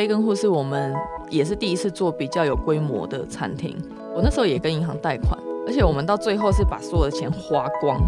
[0.00, 0.94] Bacon Hood 是我们
[1.28, 3.76] 也是第一次做比较有规模的餐厅。
[4.16, 8.00] 我那时候也跟银行贷款，而且我们到最后是把所有的钱花光，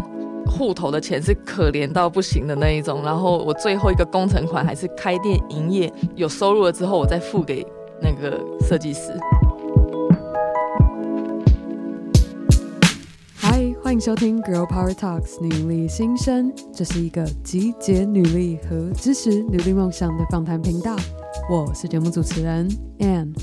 [0.47, 3.03] 户头的钱是可怜到不行的那一种。
[3.03, 7.63] 然后我最后一个工程款还是开店营业有收入了之后，我再付给
[8.01, 9.15] 那个设计师。
[13.35, 20.95] 嗨，欢迎收听 Girl Power Talks 女力新生，这是一个集结女力和支持女力梦想的访谈频道。
[21.49, 22.69] 我是节目主持人
[22.99, 23.33] Ann。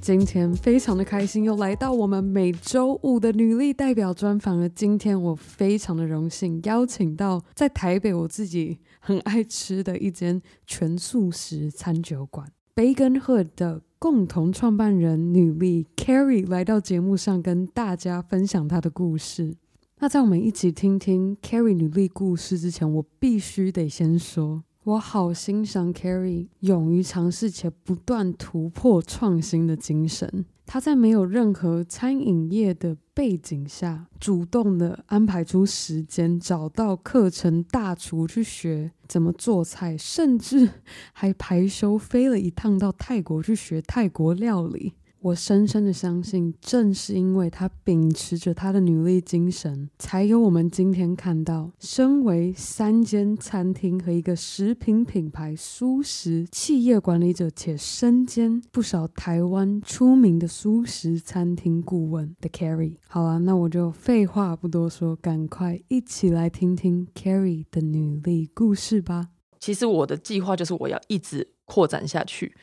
[0.00, 4.68] 今天非常的开心，又来到我们每周五的女力代表专访了。
[4.68, 19.56] 今天我非常的荣幸，邀请到在台北我自己很爱吃的一间全素食餐酒馆 Bacon Hood 的共同创办人女力 Carrie 来到节目上，跟大家分享她的故事。
[19.98, 24.62] 那在我们一起听听 Carrie 女力故事之前，我必须得先说。
[24.88, 30.46] 我好欣赏 Carrie 勇于尝试且不断突破创新的精神。
[30.64, 40.70] 她在没有任何餐饮业的背景下，主动的安排出时间，找到课程大厨去学怎么做菜，甚至
[41.12, 44.94] 还排休飞了一趟到泰国去学泰国料理。
[45.20, 62.98] 我深深的相信，正是因为他秉持着他的女力精神，才有我们今天看到，身为三间餐厅和一个食品品牌素食企业管理者，且身兼不少台湾出名的素食餐厅顾问的 Carrie。
[63.08, 69.30] 好了，那我就废话不多说，赶快一起来听听 Carrie 的女力故事吧。
[69.58, 72.54] 其实我的计划就是我要一直扩展下去。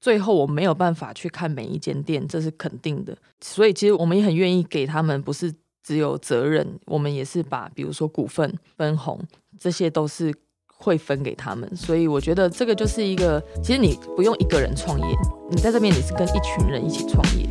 [0.00, 3.16] 最后我没有办法去看每一间店，这是肯定的。
[3.40, 9.20] 所以其实我们也很愿意给他们，不是只有责任，我们也是把比如说股份分红，
[9.58, 10.34] 这些都是
[10.66, 11.70] 会分给他们。
[11.76, 15.06] 所以我觉得这个就是一个，其实你不用一个人创业，
[15.50, 17.46] 你在这边你是跟一群人一起创业。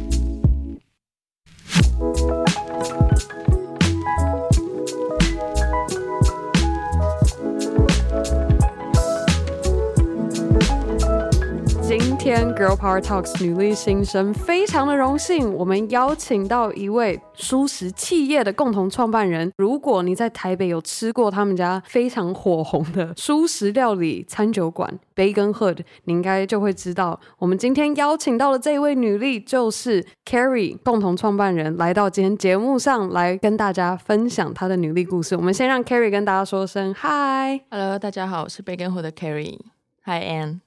[12.19, 19.50] 天 Girl Power Talks 女力新生非常的荣幸，我们邀请到一位舒食企业的共同创办人。
[19.56, 35.38] 如果你在台北有吃过他们家非常火红的舒食料理餐酒馆 Bacon Hood，你应该就会知道，我们今天邀请到的这位女力就是 Carrie，共同创办人，来到今天节目上来跟大家分享她的女力故事。
[35.38, 40.59] 我们先让 Carrie 跟大家说声 Hi，Hello，大家好，我是 Bacon Hood 的 Carrie，Hi Ann。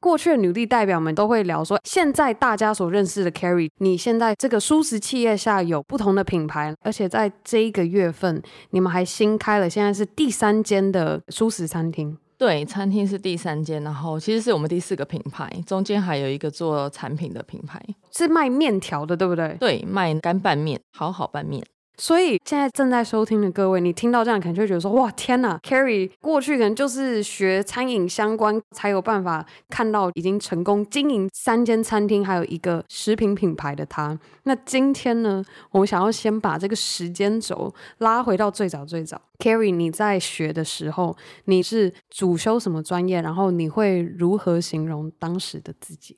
[0.00, 12.16] 过去的女力代表们都会聊说，现在大家所认识的 Carrie，你现在这个舒适企业下有不同的品牌，而且在这一个月份，你们还新开了，现在是第三间的舒食餐厅。
[12.36, 17.82] 对，餐厅是第三间，然后其实是我们第四个品牌，中间还有一个做产品的品牌，
[18.12, 19.56] 是卖面条的，对不对？
[19.58, 21.60] 对，卖干拌面，好好拌面。
[22.00, 34.16] 所以现在正在收听的各位，你听到这样可能就会觉得说：哇，天哪！Carrie 过去可能就是学餐饮相关，才有办法看到已经成功经营三间餐厅，还有一个食品品牌的他。
[34.44, 39.20] 那今天呢，我们想要先把这个时间轴拉回到最早最早。
[39.38, 41.16] Carrie，你在学的时候，
[41.46, 43.20] 你是主修什么专业？
[43.20, 46.16] 然后你会如何形容当时的自己？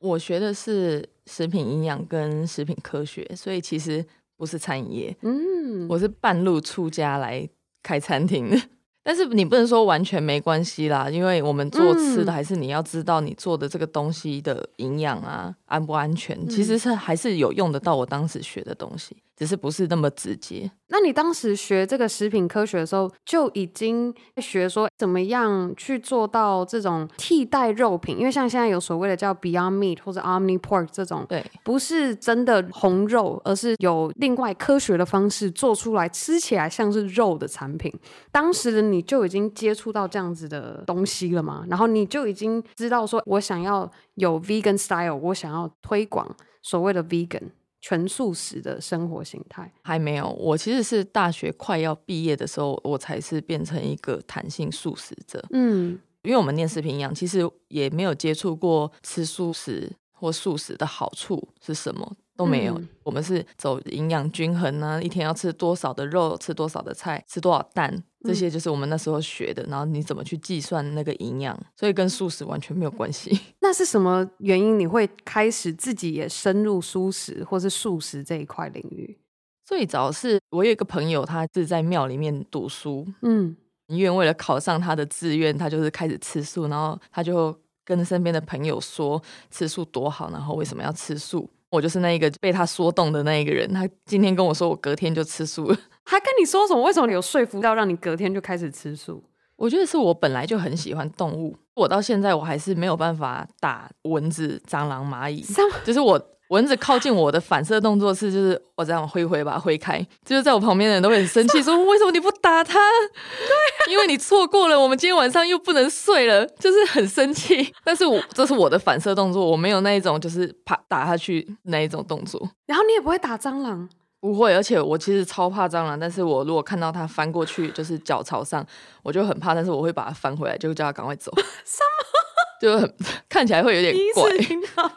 [0.00, 4.04] 我学的是食品营养跟食品科学，所以其实。
[4.36, 7.48] 不是餐饮业，嗯，我是半路出家来
[7.82, 8.60] 开餐厅的，
[9.02, 19.16] 但是你不能说完全没关系啦，因为我们做吃的，还是你要知道你做的这个东西的营养啊，安不安全，其实是还是有用得到我当时学的东西。
[19.36, 20.70] 只是不是那么直接。
[20.88, 28.16] 那你当时学这个食品科学的时候，就已经学说怎么样去做到这种替代肉品？
[28.16, 37.92] 因为像现在有所谓的叫 Beyond Meat 或者 Omni Pork 这种，对，不是真的红肉，而是有另外科学的方式做出来，吃起来像是肉的产品。
[38.30, 41.64] 当时的你就已经接触到这样子的东西了吗？
[41.68, 47.50] 然后你就已经知道说，我想要有 Vegan Style，我想要推广所谓的 Vegan。
[47.86, 55.44] 全素食的生活形态还没有，我其实是大学快要毕业的时候，我才是变成一个弹性素食者。
[55.50, 62.16] 嗯，因为我们念食品营养，其实也没有接触过吃素食或素食的好处是什么。
[62.36, 69.62] 都没有，嗯、我们是走营养均衡呢、啊，一天要吃多少的肉，吃多少的菜，吃多少蛋，这些就是我们那时候学的。
[69.64, 73.38] 嗯、然后你怎么去计算那个营养，所以跟素食完全没有关系。
[73.60, 79.16] 那是什么原因你会开始自己也深入素食或是素食这一块领域？
[79.64, 83.56] 最早是我有一个朋友，他是在庙里面读书，嗯，
[83.86, 87.56] 因为为了考上他的志愿，他就是开始吃素，然后他就。
[87.86, 91.46] 跟身边的朋友说吃素多好，然后为什么要吃素。
[91.68, 93.70] 我就是那一个被他说动的那一个人。
[93.70, 95.78] 他今天跟我说，我隔天就吃素了。
[96.04, 96.82] 他跟你说什么？
[96.82, 99.22] 为什么你有说服到让你隔天就开始吃素？
[99.56, 105.44] 我觉得是我本来就很喜欢动物，我到现在我还是没有办法打蚊子、蟑螂、蚂蚁，
[105.84, 106.20] 就是我。
[106.48, 112.78] 蚊子靠近我的反射动作是，就是我这样挥挥把它挥开，就是在我旁边的人都会很生气，说为什么你不打它？
[113.08, 113.56] 对，
[113.90, 117.72] 因为你错过了，我们今天晚上又不能睡了，就是很生气。
[117.82, 122.38] 但是我这是我的反射动作，我没有那一种就是啪打下去那一种动作。
[122.66, 123.88] 然后你也不会打蟑螂？
[124.24, 128.66] 不会，而且我其实超怕蟑螂，但是我如果看到它翻过去，就是脚朝上，
[129.02, 131.30] 我就很怕，但是我会把它翻回来，就叫它赶快走。
[131.62, 132.58] 什么？
[132.58, 132.94] 就很
[133.28, 134.90] 看起来会有点怪。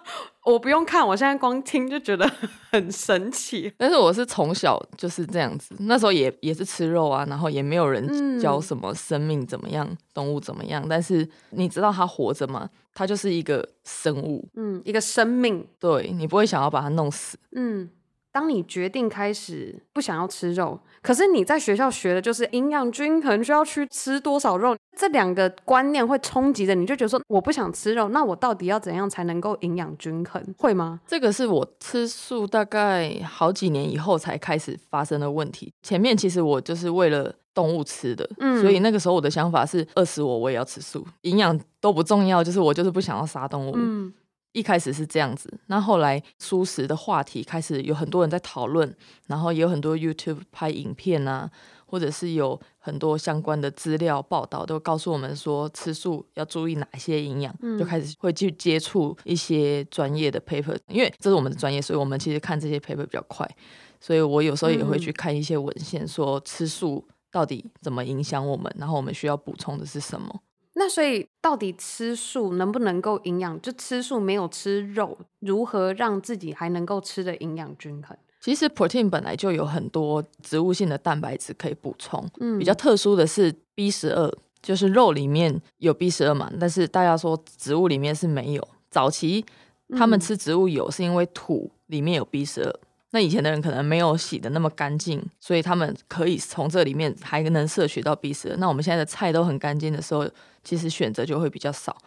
[0.45, 2.25] 我不用看，我现在光听就觉得
[2.71, 3.69] 很神奇。
[3.77, 10.88] 但是我是从小就是这样子，那时候也也是吃肉啊，然后也没有人教什么生命怎么样，嗯、动物怎么样。
[10.88, 12.69] 但是你知道它活着吗？
[12.94, 15.68] 它就是一个生物，嗯，一个生命。
[15.77, 17.89] 对，你不会想要把它弄死，嗯。
[18.38, 30.39] 当你决定开始不想要吃肉，可是你在学校学的就是营养均衡，需要去吃多少肉，这两个观念会冲击着你，就觉得说我不想吃肉，那我到底要怎样才能够营养均衡？
[30.60, 31.00] 会吗？
[31.07, 35.74] 这个是我吃素大概好几年以后才开始发生的问题。
[35.81, 43.72] 前面其实我就是为了动物吃的，嗯，所以那个时候我的想法是饿死我我也要吃素，营养都不重要，就是我就是不想要杀动物。
[43.74, 44.13] 嗯。
[44.54, 48.96] 一开始是这样子，那后来素食的话题开始有很多人在讨论，
[49.28, 51.50] 然后也有很多 YouTube 拍影片啊，
[51.86, 63.48] 或者是有很多相关的资料报道，都告诉我们说吃素要注意哪些营养，嗯、就开始会去接触一些专业的 paper，因为这是我们的专业，所以我们其实看这些 paper 比较快，
[64.02, 70.42] 所以我有时候也会去看一些文献，说吃素到底怎么影响我们，然后我们需要补充的是什么。
[70.79, 73.59] 那所以，到底吃素能不能够营养？
[73.62, 78.15] 就吃素没有吃肉，如何让自己还能够吃的营养均衡？
[78.39, 82.24] 其实 protein 本来就有很多植物性的蛋白质可以补充。
[82.39, 84.31] 嗯，比较特殊的是 B 十二，
[84.62, 88.68] 就是肉里面有 B 十二嘛，但是大家说植物里面是没有。
[88.91, 89.44] 早期
[89.97, 92.79] 他们吃植物有，是因为土里面有 B 十二。
[93.18, 98.58] 那以前的人可能没有洗的那么干净，所以他们可以从这里面还能摄取到 B 十二。
[98.58, 100.30] 那我们现在的菜都很干净的时候，
[100.64, 101.98] 其实选择就会比较少。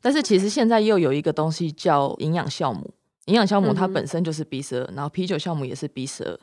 [0.00, 2.90] 但是其实现在又有一个东西叫营养酵母，
[3.26, 6.36] 营养酵母它本身就是 B 十二，然后啤酒酵母也是 B 十二。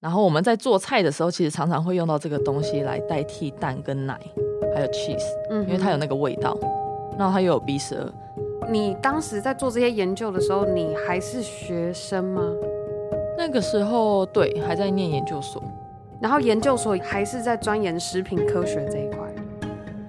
[0.00, 4.20] 然后我们在做菜的时候，其实常常会用到这个东西来代替蛋跟奶，
[4.74, 6.54] 还有 cheese，因为它有那个味道，
[7.18, 8.12] 然后它又有 B 十二。
[8.70, 12.42] 你当时在做这些研究的时候，你还是学生吗？
[13.36, 15.62] 那个时候，对，还在念研究所，
[16.20, 19.18] 然后研究所还是在钻研食品科学这一块。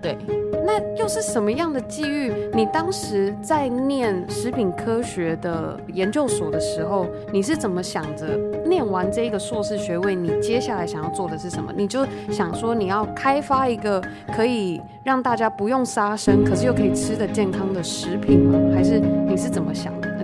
[0.01, 0.15] 对，
[0.63, 2.31] 那又是什么样的际遇？
[2.53, 8.27] 你当时在念食品科学的研究所的时候，你是怎么想着
[8.67, 11.73] 念完这个硕士学位，你接下来想要做的是什么？
[11.75, 13.99] 你就想说你要开发一个
[14.35, 18.59] 可以让大家不用杀生，可是又可以吃的健康的食品吗？
[18.75, 20.14] 还是你是怎么想的？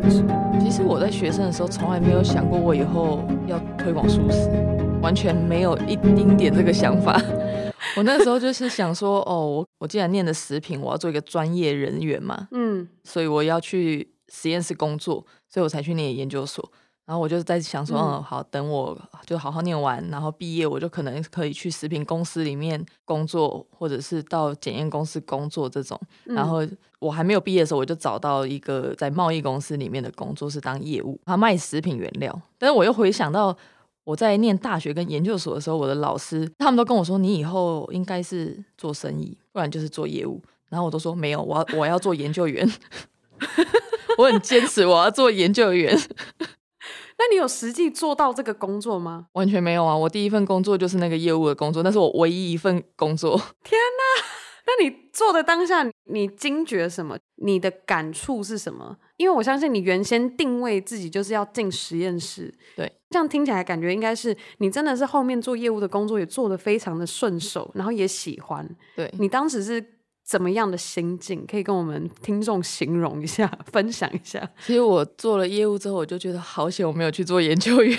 [0.59, 4.49] 其实我在学生的时候，从来没有想过我以后要推广素食，
[5.01, 7.21] 完全没有一丁点这个想法。
[7.97, 16.71] 我那时候就是想说，哦，我我既然念的食品，我要做一个专业人员嘛，嗯，所以我要去实验室工作，所以我才去念研究所。
[17.05, 25.99] 然后我就在想说，嗯，好，等我就好好念完，然后毕业，我就可能可以去食品公司里面工作，或者是到检验公司工作这种。
[26.23, 26.65] 然后
[27.01, 32.41] 我还没有毕业的时候，我就找到一个在贸易公司里面的工作，是当业务，他卖食品原料。
[32.57, 33.57] 但是我又回想到
[34.03, 40.41] 我在念大学跟研究所的时候，我的老师他们都跟我说，你以后应该是做生意，不然就是做业务。
[40.69, 42.71] 然后我都说没有，我要我要做研究员。
[44.17, 45.97] 我很坚持，我要做研究员。
[47.17, 49.27] 那你有实际做到这个工作吗？
[49.33, 49.95] 完全没有啊！
[49.95, 53.37] 我第一份工作就是那个业务的工作，那是我唯一一份工作。
[53.63, 54.40] 天哪！
[54.65, 57.17] 那你做的当下，你惊觉什么？
[57.37, 58.97] 你的感触是什么？
[59.17, 68.67] 因为我相信你原先定位自己就是要进实验室，对，这样听起来感觉应该是你真的是后面做业务的工作也做得非常的顺手，然后也喜欢。
[68.95, 70.01] 对，你当时是。
[70.23, 74.49] 怎么样的心境可以跟我们听众形容一下，分享一下？
[74.65, 77.97] 其实我做了业务之后，我就觉得好险我没有去做研究员。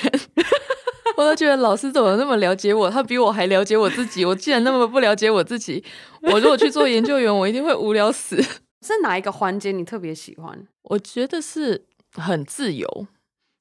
[1.22, 2.90] 我都觉得老师怎么那么了解我？
[2.90, 4.24] 他比我还了解我自己。
[4.24, 5.82] 我既然那么不了解我自己，
[6.22, 8.36] 我如果去做研究员，我一定会无聊死。
[8.84, 10.66] 是哪一个环节你特别喜欢？
[10.82, 13.06] 我觉得是很自由。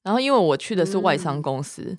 [0.04, 1.98] 然后因为我去的是外商公司，嗯、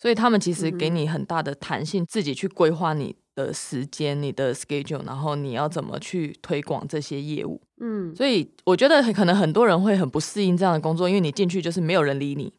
[0.00, 7.60] 所以他们其实给你很大的弹性，自己去规划你的时间、你的 schedule，然后你要怎么去推广这些业务。
[7.78, 12.50] 嗯，所以我觉得可能很多人会很不适应这样的工作，因为你进去就是没有人理你，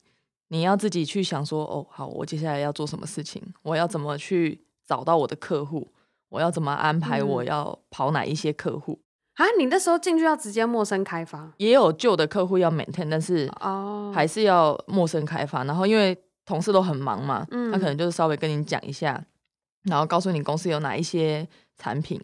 [0.53, 5.87] 你要自己去想说，哦，好，我接下来要做什么事情，我要怎么去找到我的客户，
[6.29, 8.99] 我要怎么安排，我要跑哪一些客户。
[9.33, 15.63] 啊，你那时候进去要直接陌生开发，也有旧的客户要 maintain，但是哦，还是要陌生开发。
[15.63, 19.19] 然后因为同事都很忙嘛，嗯，他可能就是稍微跟你讲一下，
[19.85, 21.47] 然后告诉你公司有哪一些
[21.79, 22.21] 产品。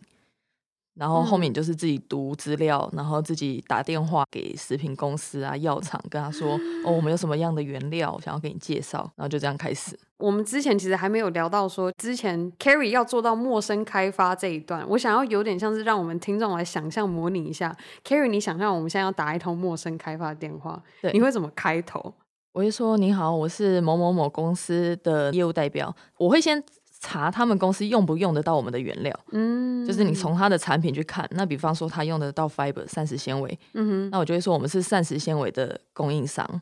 [1.00, 9.98] 然后后面就是自己读资料，嗯、然后自己打电话给食品公司啊、药厂，跟他说：“哦，我们有什么样的原料想要给你介绍。”然后就这样开始。
[10.18, 17.74] 我们之前其实还没有聊到说，之前 Carrie 要做到陌生开发这一段，我想要有点像是让我们听众来想象模拟一下。
[18.04, 22.14] Carrie，你想象我们现在要打一通陌生开发电话，对，你会怎么开头？
[22.52, 26.62] 我会说：“你好，我是某某某公司的业务代表。”我会先。
[27.00, 36.62] 查他们公司用不用得到我们的原料，嗯，就是你从他的产品去看，那比方说他用得到 fiber 膳食纤维，嗯哼，那我就会说我们是膳食纤维的供应商，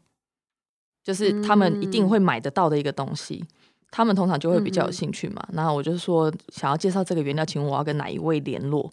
[1.03, 3.47] 就是他们一定会买得到的一个东西，嗯、
[3.89, 5.43] 他们通常就会比较有兴趣嘛。
[5.53, 8.91] 那、嗯、我就说想要介绍这个原料，请问我要跟哪一位联络，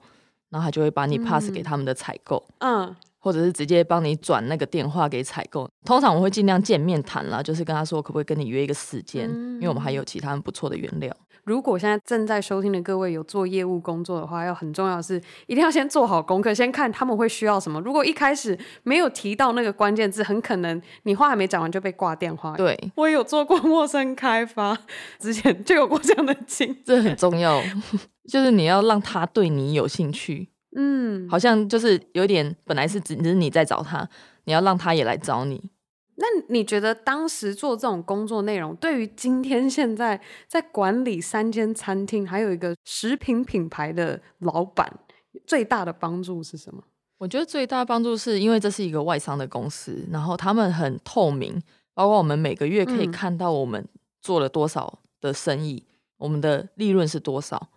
[0.48, 5.66] 然后他就会把你 pass 给他们的采购，嗯，或者是直接帮你转那个电话给采购。
[5.82, 11.10] 通常我会尽量见面谈啦，就是跟他说可不可以跟你约一个时间，嗯、因为我们还有其他不错的原料。
[11.44, 17.80] 如果现在正在收听的各位有做业务工作的话，要很重要的是一定要先做好功课，先看他们会需要什么。
[17.80, 22.54] 如果一开始没有提到那个关键字，很可能你话还没讲完就被挂电话。
[22.56, 24.76] 对，我也有做过 陌生开发，
[25.18, 26.82] 之前就有过这样的经历。
[26.84, 27.62] 这很重要，
[28.28, 30.48] 就是你要让他对你有兴趣。
[30.74, 34.08] 嗯，好像就是有点本来是只是你在找他，
[34.44, 35.70] 你要让他也来找你。
[36.16, 45.00] 那你觉得当时做这种工作内容，对于今天现在在管理三间餐厅，还有一个食品品牌的老板，
[45.46, 46.82] 最大的帮助是什么？
[47.18, 51.60] 我觉得最大的帮助是因为这是一个外商的公司，然后他们很透明，
[51.94, 53.84] 包括我们每个月可以看到我们
[54.20, 57.68] 做了多少的生意，嗯、我们的利润是多少，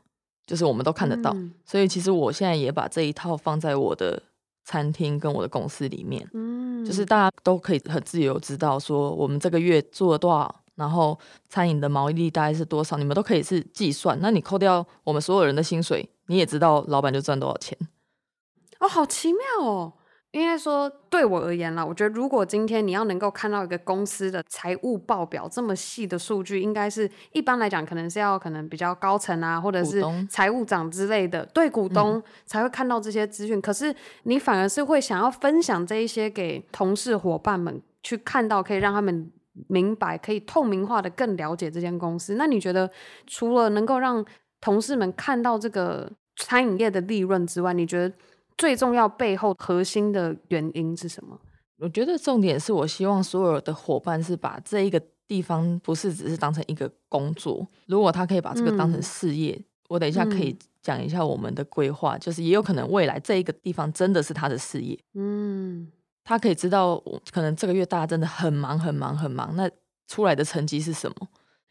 [0.47, 1.31] 就是我们都看得到。
[1.35, 4.19] 嗯、所以其实我现在也把这一套放在我的。
[4.69, 14.19] 餐厅跟我的公司里面，嗯，就是大家都可以很自由知道说我们这个月做了多少，然后餐饮的毛利率大概是多少，你们都可以是计算。
[14.21, 17.77] 那你扣掉我们所有人的薪水，你也知道老板就赚多少钱。
[18.79, 19.93] 哦，好奇妙哦。
[20.37, 33.57] 应该说，对我而言啦，我觉得如果今天你要能够看到一个公司的财务报表这么细的数据，应该是一般来讲，可能是要可能比较高层啊，或者是财务长之类的，对股东才会看到这些资讯。
[33.57, 39.31] 嗯、可是你反而是会想要分享这一些给同事伙伴们去看到，可以让他们
[39.67, 42.35] 明白，可以透明化的更了解这间公司。
[42.35, 42.89] 那你觉得，
[43.25, 44.23] 除了能够让
[44.61, 48.13] 同事们看到这个餐饮业的利润之外，你觉得？
[48.57, 51.39] 最重要背后核心的原因是什么？
[51.79, 64.97] 我觉得重点是我希望所有的伙伴是把这一个地方不是只是当成一个工作，如果他可以把这个当成事业，嗯、我等一下可以讲一下我们的规划，嗯、就是也有可能未来这一个地方真的是他的事业。
[65.13, 65.91] 嗯，
[66.23, 66.97] 他可以知道，
[67.31, 69.69] 可能这个月大家真的很忙很忙很忙，那
[70.07, 71.27] 出来的成绩是什么？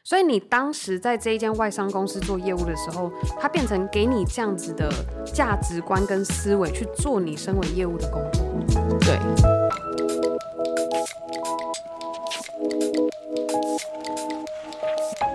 [0.09, 3.11] 所以你当时在这一间外商公司做业务的时候，
[3.41, 4.89] 它变成给你这样子的
[5.35, 8.45] 价值观跟思维去做你身为业务的工作。
[9.01, 9.19] 对。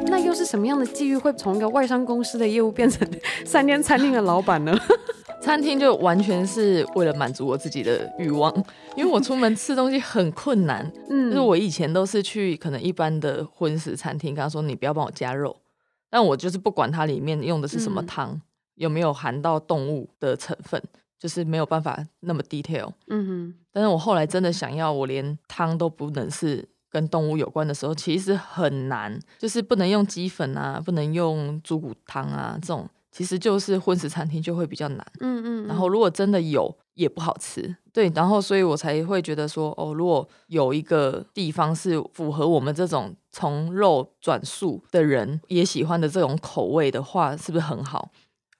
[0.07, 3.05] 那又是什么样的际遇会从一个外商公司的业务变成
[3.45, 4.73] 三间餐厅的老板呢？
[5.41, 8.53] 餐厅就完全是为了满足我自己的欲望，
[8.95, 10.89] 因为我出门吃东西很困难。
[11.09, 15.57] 嗯，就是我以前都是去可能一般的荤食餐厅，跟他说你不要帮我加肉，
[16.09, 18.41] 但我就是不管它里面用的是什么汤，嗯、
[18.75, 20.81] 有没有含到动物的成分，
[21.19, 22.91] 就是没有办法那么 detail。
[23.07, 32.87] 嗯哼，但是我后来真的想要，我连汤都不能是跟动物有关的时候，其实很难，就是不能用鸡粉啊，不能用猪骨汤啊这种。
[33.11, 48.11] 其实就是荤食餐厅就会比较难，嗯，嗯嗯，然后如果真的有也不好吃，对，然后所以我才会觉得说，哦，如果有一个地方是符合我们这种从肉转素的人也喜欢的这种口味的话，是不是很好？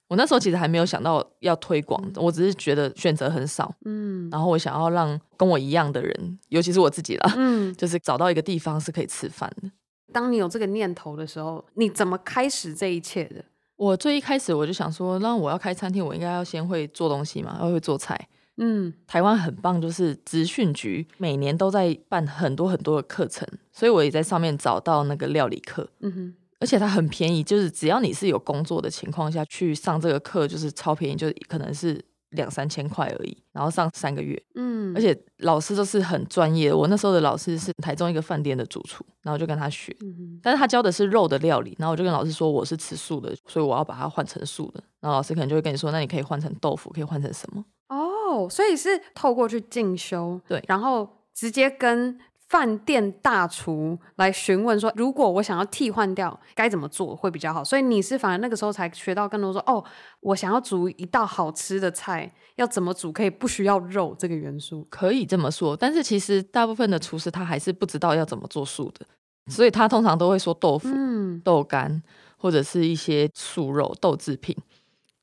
[0.10, 9.72] 我那时候其实还没有想到要推广，我只是觉得选择很少，嗯，然后我想要让跟我一样的人，尤其是我自己啦，嗯， 就是找到一个地方是可以吃饭的。
[10.12, 13.46] 当你有这个念头的时候，你怎么开始这一切的？
[13.82, 18.28] 我最一开始我就想说，那我要开餐厅，我应该要先会做东西嘛，要会做菜。
[18.58, 25.90] 嗯，台湾很棒，就是资讯局每年都在办很多很多的课程，所以我也在上面找到那个料理课。
[26.02, 32.00] 嗯哼，而且它很便宜，就是只要你是有工作的情况下去上这个课，就是超便宜，就可能是
[32.32, 36.78] 两三千块而已，然后上三个月，嗯，而且老师都是很专业的。
[36.78, 47.64] 我那时候的老师是台中一个饭店的主厨，然后就跟他学，嗯，但是他教的是肉的料理，然后我就跟老师说我是吃素的，所以我要把它换成素的，然后老师可能就会跟你说，那你可以换成豆腐，可以换成什么？
[47.90, 52.20] 哦，所以是透过去进修，对，然后直接跟。
[52.52, 59.82] 饭店大厨来询问说：“如果我想要替换掉，该怎么做会比较好？”所以你是反而那个时候才学到更多说：“哦，
[60.20, 69.06] 我想要煮一道好吃的菜，要怎么煮可以不需要肉这个元素？”可以这么说，但是其实大部分的厨师他还是不知道要怎么做素的，
[69.50, 72.04] 所以他通常都会说豆腐、嗯、豆干
[72.36, 74.54] 或者是一些素肉豆制品。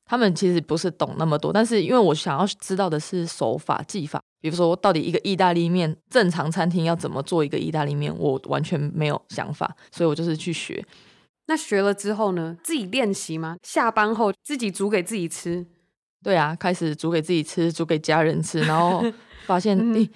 [0.06, 10.84] 他们其实不是懂那么多，但是因为我想要知道的是手法技法，比如说到底一个意大利面正常餐厅要怎么做一个意大利面，我完全没有想法，所以我就是去学。
[11.46, 12.56] 那学了之后呢？
[12.62, 13.56] 自己练习吗？
[13.62, 15.66] 下班后自己煮给自己吃？
[16.22, 19.02] 对啊，开始煮给自己吃，煮给家人吃，然后
[19.46, 20.10] 发现，嗯欸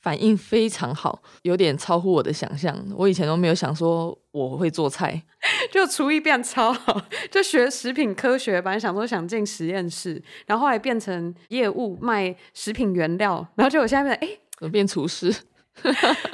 [0.00, 2.76] 反应非常好，有点超乎我的想象。
[2.96, 5.22] 我以前都没有想说我会做菜，
[5.72, 7.00] 就厨艺变超好，
[7.30, 8.60] 就学食品科学。
[8.62, 15.34] 本来想说想进实验室，然后后来变成业务卖食品原料，然后就我现在变哎，怎么变厨师？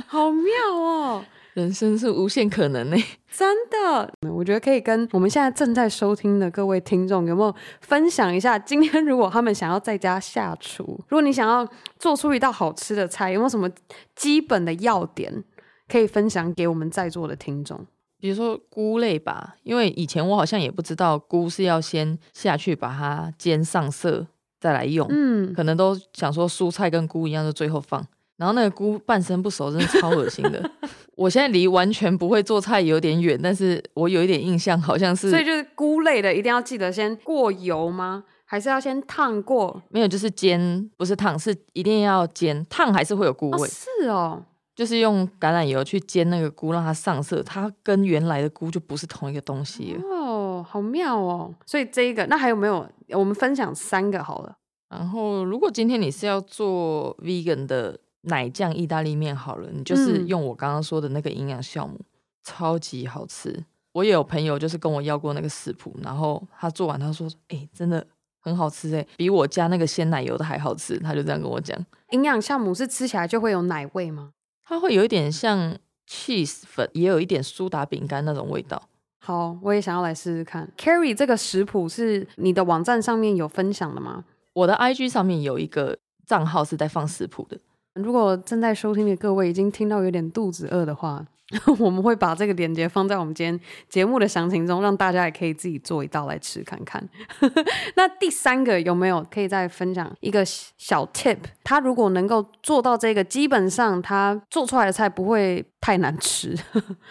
[0.07, 1.25] 好妙哦！
[1.55, 2.97] 人生是无限可能呢，
[3.31, 4.13] 真的。
[4.45, 8.59] 我觉得可以跟我们现在正在收听的各位听众，有没有分享一下？
[8.59, 11.67] 今天如果他们想要在家下厨，如果你想要
[11.99, 13.67] 做出一道好吃的菜，有没有什么
[14.15, 15.43] 基本的要点
[15.89, 17.87] 可以分享给我们在座的听众？
[18.19, 24.27] 比如说菇类吧，因为以前我好像也不知道菇是要先下去把它煎上色
[24.61, 28.07] 再来用，嗯，可能都想说蔬菜跟菇一样，就最后放。
[28.37, 30.71] 然后那个菇半生不熟，真的超恶心的。
[31.15, 35.31] 我现在离完全不会做菜有点远，但是我有一点印象，好像是。
[35.31, 38.25] 所以就是菇类的，一定要记得先过油吗？
[38.45, 39.81] 还是要先烫过？
[39.91, 42.67] 没有，就是煎，不是烫，是一定要煎。
[42.69, 43.69] 烫还是会有菇味。
[43.69, 44.43] 哦是哦，
[44.75, 49.97] 就是用橄榄油去煎那个菇，让它上色，它跟原来的菇就不是同一个东西。
[50.11, 51.55] 哦，好妙哦。
[51.65, 52.85] 所以这一个，那还有没有？
[53.11, 54.57] 我们分享三个好了。
[54.91, 58.01] 然后，如果今天你是要做 vegan 的。
[58.25, 62.05] 奶酱意大利面好了，你就是用我刚刚说的那个营养酵母，嗯，
[62.43, 63.65] 超级好吃。
[63.93, 68.05] 我也有朋友就是跟我要过那个食谱，然后他做完他说：“哎，欸，真的
[68.41, 71.79] 很好吃哎，比我加那个鲜奶油的还好吃。”他就这样跟我讲。
[72.11, 74.33] 营养酵母是吃起来就会有奶味吗？
[74.65, 75.77] 它会有一点像
[76.09, 78.83] cheese 粉，也有一点苏打饼干那种味道。
[79.21, 80.69] 好，我也想要来试试看。
[80.77, 84.25] Carrie 这个食谱是你的网站上面有分享的吗？
[84.55, 87.59] 我的 IG 上面有一个账号是在放食谱的。
[87.95, 91.25] 如果正在收听的各位已经听到有点肚子饿的话，
[91.79, 97.07] 我们会把这个链接放在我们今天节目的详情中，让大家也可以自己做一道来吃看看。
[97.95, 101.39] 那第三个有没有可以再分享一个小 tip？
[101.63, 106.57] 他如果能够做到这个，基本上他做出来的菜不会太难吃。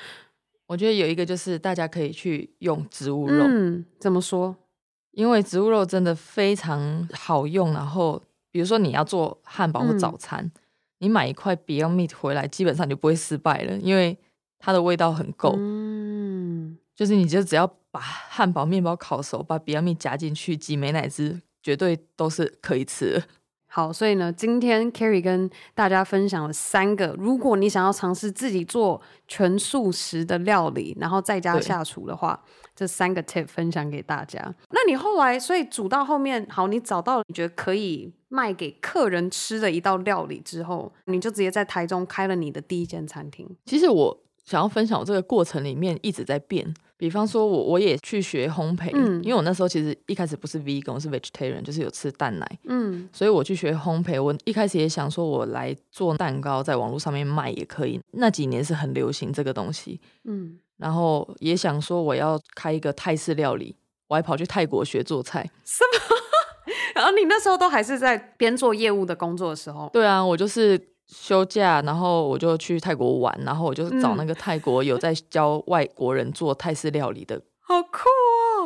[0.67, 3.45] 我觉得有一个就是大家可以去用植物肉。
[3.47, 4.55] 嗯，怎么说？
[5.11, 7.71] 因为植物肉真的非常好用。
[7.71, 10.43] 然后比如说你要做汉堡或早餐。
[10.43, 10.51] 嗯
[11.03, 14.17] 你买一块 Beyond Meat 回来，基本上就不会失败了，因为
[14.57, 15.53] 它的味道很够。
[15.57, 23.23] 嗯，就是你就只要把汉堡面包烤熟，把 Beyond Meat 夹进去，挤美奶滋，绝对都是可以吃的。
[23.67, 32.41] 好，所以呢，今天 Carrie 跟大家分享了三个，如果你想要尝试自己做全素食的料理，然后在家下厨的话，
[32.75, 34.39] 这三个 tip 分享给大家。
[34.69, 38.11] 那你后来，所以煮到后面，好，你找到了你觉得可以。
[38.33, 43.47] 卖给客人吃的一道料理之后，你就直接在台中开了你的第一间餐厅。
[43.63, 46.73] 其实我想要分享，我这个过程里面一直在变。
[46.97, 54.19] 比方说，我我也去学烘焙，嗯，因为我那时候其实一开始不是 vegan，我是 vegetarian，就是有吃蛋奶，嗯，所以我去学烘焙。
[54.19, 57.99] 我一开始也想说，我来做蛋糕，在网络上面卖也可以。
[58.13, 63.73] 那几年是很流行这个东西，嗯，然后也想说我要开一个泰式料理，
[64.09, 65.49] 我还跑去泰国学做菜。
[65.63, 66.15] 什么？
[66.93, 69.89] 然后你那时候都还是在边做业务的工作的时候？
[69.93, 78.09] 对啊，我就是休假，然后我就去泰国玩，然后我就是找那个泰国有在教外国人做泰式料理的，嗯、好酷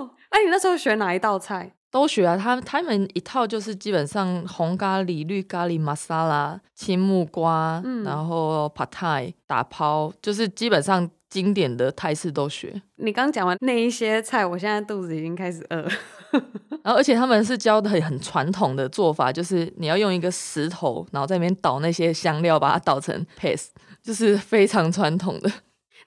[0.01, 0.09] 哦！
[0.29, 1.73] 哎，你那时候学哪一道菜？
[1.89, 12.81] 都学啊，他他们一套就是基本上红咖喱、绿咖喱、玛莎拉、青木瓜，嗯、然后 Pad Thai 打抛，就是基本上经典的泰式都学。
[12.95, 15.87] 你刚讲完那一些菜，我现在肚子已经开始饿。
[16.83, 23.67] 然后，而且他们是教的很很传统的做法，就是你要用一个石头，然后在里面捣那些香料，把它捣成 paste，
[24.01, 25.51] 就是非常传统的。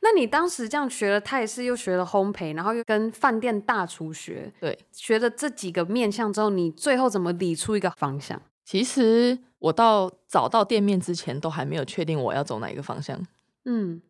[0.03, 8.41] 那你当时这样学了泰式，又学了烘焙，然后又跟饭店大厨学，对，学了这几个面向之后，你最后怎么理出一个方向？
[8.65, 13.21] 其实我到找到店面之前，都还没有确定我要走哪一个方向。
[13.67, 14.01] 嗯，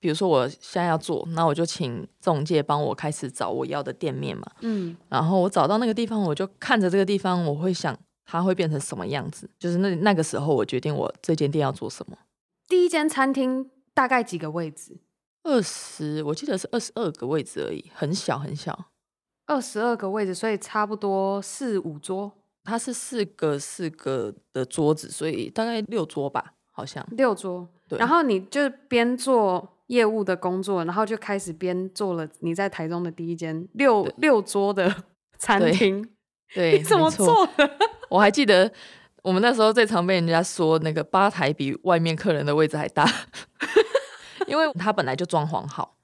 [0.00, 4.50] 比如说我现在要做，那我就请中介帮我开始找我要的店面嘛。
[4.60, 9.48] 嗯，然后我找到那个地方，我就看着这个地方，我会想它会变成什么样子。
[9.58, 12.16] 就是那那个时候，我决定我这间店要做什么。
[12.68, 14.98] 第一间餐厅大概几个位置？
[15.42, 18.86] 二十，我记得是二十二个位置而已，很小很小。
[19.46, 22.30] 二十二个位置，所以差不多四五桌。
[22.64, 27.68] 它是四个四个的桌子，所以大概六桌吧，好像六桌。
[27.88, 27.98] 对。
[27.98, 34.94] 然后你就边做业务的工作，然后就开始边做了你在台中的第一间六六桌的
[35.38, 36.00] 餐厅。
[36.54, 37.68] 对，对 你怎么做的？
[38.08, 38.70] 我还记得
[39.22, 43.04] 我们那时候最常被人家说，那个吧台比外面客人的位置还大。
[44.46, 45.96] 因为他本来就装潢好，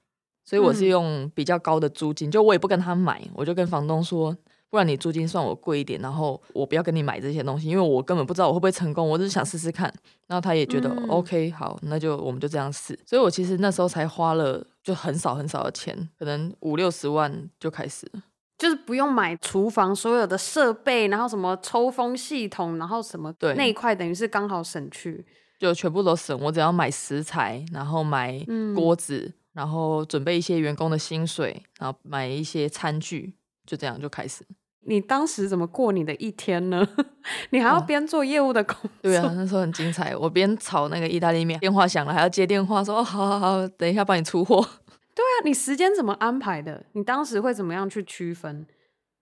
[0.43, 4.35] 所以我是用比较高的租金，嗯、就我也不跟他买，我就跟房东说，
[4.69, 9.91] 不然你租金算我贵一点，然后我不要跟你买这些东西，因为我根本不知道我会不会成功，我只是想试试看。
[10.27, 12.97] 然后他也觉得、嗯、OK，好，那就我们就这样试。
[13.05, 18.21] 所以我其实那时候才花了就很少很少的钱，可能五六十万就开始了，
[18.57, 25.25] 就是不用买厨房所有的设备，然后什么抽风系统，然后什么对那一块等于是刚好省去。
[25.57, 28.37] 就全部都省，我只要买食材，然后买
[28.75, 33.33] 锅子，嗯、然后准备一些员工的薪水，然后买一些餐具，
[33.65, 34.45] 就这样就开始。
[34.87, 36.87] 你当时怎么过你的一天呢？
[37.49, 38.87] 你还要边做业务的工作？
[38.87, 40.15] 哦、对啊，那时候很精彩。
[40.15, 44.61] 我边炒那个意大利面，电话响了还要接电话，说哦，好好好，等一下帮你出货。
[45.15, 46.85] 对啊，你时间怎么安排的？
[46.93, 48.67] 你当时会怎么样去区分？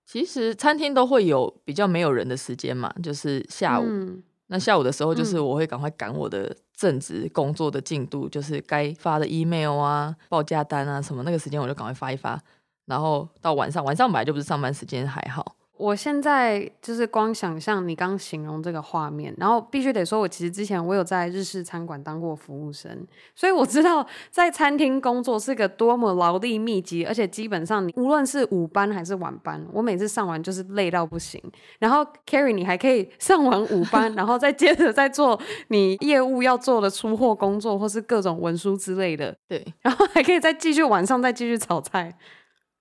[0.05, 3.85] 其实餐厅都会有比较没有人的时间嘛，就是下午。
[3.87, 12.39] 嗯那下午的时候，就是我会赶快赶我的正职工作的进度，嗯、就是该发的 email 啊、报价单啊什么，那个时间我就赶快发一发，
[12.85, 15.55] 然后到晚上，晚上本来就不是上班时间，还好。
[15.75, 31.41] 我现在就是光想象你刚形容这个画面，然后必须得说，我其实之前我有在日式餐馆当过服务生，所以我知道在餐厅工作是个多么劳力密集，而且基本上你无论是午班还是晚班，我每次上完就是累到不行。
[31.79, 35.37] 然后 Carrie，你还可以上完午班，然后再接着再做
[35.69, 39.35] 你业务要做的出货工作，或是各种文书之类的。
[39.49, 42.15] 对，然后还可以再继续晚上再继续炒菜。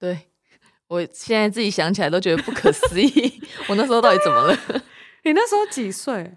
[0.03, 0.19] 对。
[0.89, 4.59] 我现在自己想起来都觉得不可思议， 我那时候到底怎么了？
[5.25, 6.37] 你那时候几岁？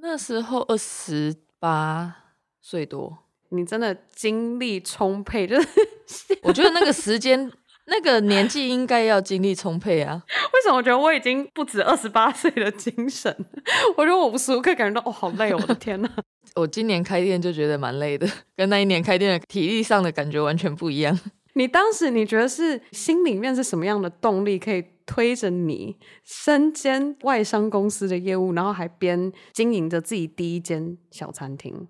[0.00, 3.18] 那时候二十八岁多。
[3.50, 5.68] 你真的精力充沛，就是
[6.42, 7.52] 我觉得那个时间、
[7.84, 10.20] 那个年纪应该要精力充沛啊。
[10.52, 13.32] 为什么我觉得我已经不止二十八岁的精神？
[13.96, 16.10] 我觉得我无时无刻感觉到哦，好累哦，我的天哪！
[16.56, 21.16] 我今年开店就觉得蛮累的，跟那一年开店的体力上的感觉完全不一样。
[21.56, 31.88] 你当时你觉得是心里面是什么样的动力，可以推着你身兼外商公司的业务，然后还边经营着自己第一间小餐厅？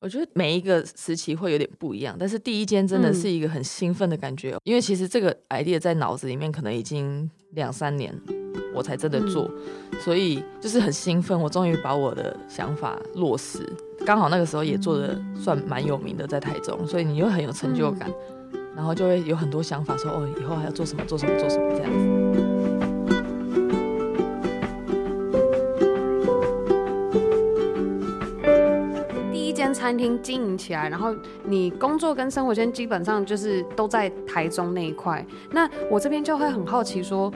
[0.00, 8.16] 我觉得每一个时期会有点不一样，但是第一间真的是一个很兴奋的感觉，嗯、因为其实这个 idea 在脑子里面可能已经两三年，
[8.72, 9.50] 我才真的做，
[9.90, 13.58] 嗯、所以就是很兴奋，我终于把我的想法落实。
[14.06, 18.08] 刚好那个时候也做的算蛮有名的，在台中，所以你又很有成就感。
[18.08, 18.39] 嗯
[18.74, 22.06] 然后就会有很多想法，说哦，以后还要做什么，做什么，做什么这样子。
[29.32, 35.24] 第一间餐厅经营起来，然后你工作跟生活圈基本上就是都在台中那一块。
[35.50, 37.32] 那我这边就会很好奇说，说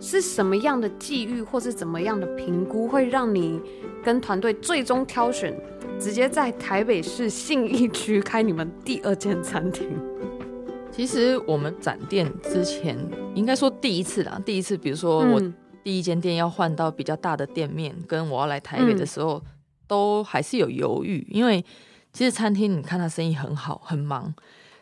[0.00, 3.60] 是什么样的际遇，或是怎么样的评估，会让你
[4.02, 5.54] 跟团队最终挑选，
[5.98, 9.88] 直接在台北市信义区开你们第二间餐厅？
[10.96, 12.96] 其实我们展店之前，
[13.34, 15.38] 应该说第一次啦，第一次，比如说我
[15.84, 19.42] 第一间店要换到比较大的店面，跟我要来台北的时候，嗯、
[19.86, 21.62] 都还是有犹豫，因为
[22.14, 24.34] 其实餐厅你看它生意很好，很忙，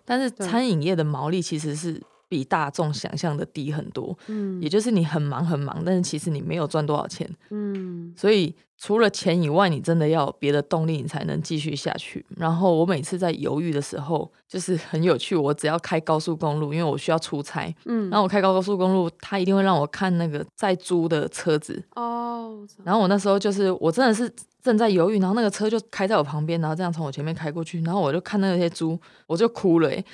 [0.04, 2.00] 但是餐饮业的毛利其实是。
[2.34, 12.26] 比大众想象的低很多，嗯，也就是你很忙很忙，但是其实你没有赚多少钱，嗯，所以除了钱以外，你真的要有别的动力，你才能继续下去。
[12.36, 24.28] 然后我每次在犹豫的时候，就是 很有趣，我只要开高速公路，因为我需要出差，嗯，然后我开高速公路，他一定会让我看那个在租的车子，哦，然后我那时候就是我真的是
[24.60, 30.04] 正在犹豫，然后那个车就开在我旁边，然后这样从我前面开过去，然后我就看那些猪，我就哭了，欸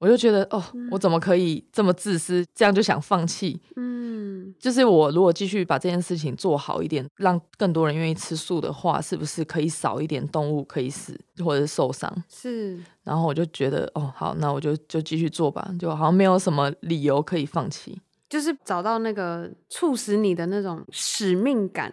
[0.00, 0.60] 我就觉得哦，
[0.90, 3.60] 我怎么可以这么自私，这样就想放弃？
[3.76, 12.10] 嗯，就是我如果继续把这件事情做好一点，让更多人愿意吃素的话，是不是可以少一点动物可以死或者是受伤？
[12.30, 12.80] 是。
[13.04, 18.00] 然后我就觉得哦，好，那我就就继续做吧，就好像没有什么理由可以放弃。
[18.26, 21.92] 就是找到那个促使你的那种使命感，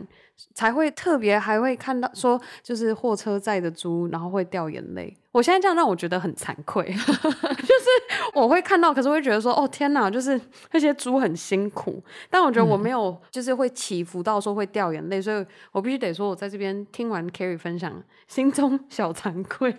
[0.54, 5.18] 才会特别还会看到说，就是货车载的猪，然后会掉眼泪。
[5.38, 7.86] 我现在这样让我觉得很惭愧， 就是
[8.34, 19.76] 我会看到，可是我会觉得说，哦天哪，就是那些猪很辛苦，但我觉得我没有，就是会起伏到说会掉眼泪，嗯、所以我必须得说，我在这边听完 Kerry 分享，心中小惭愧。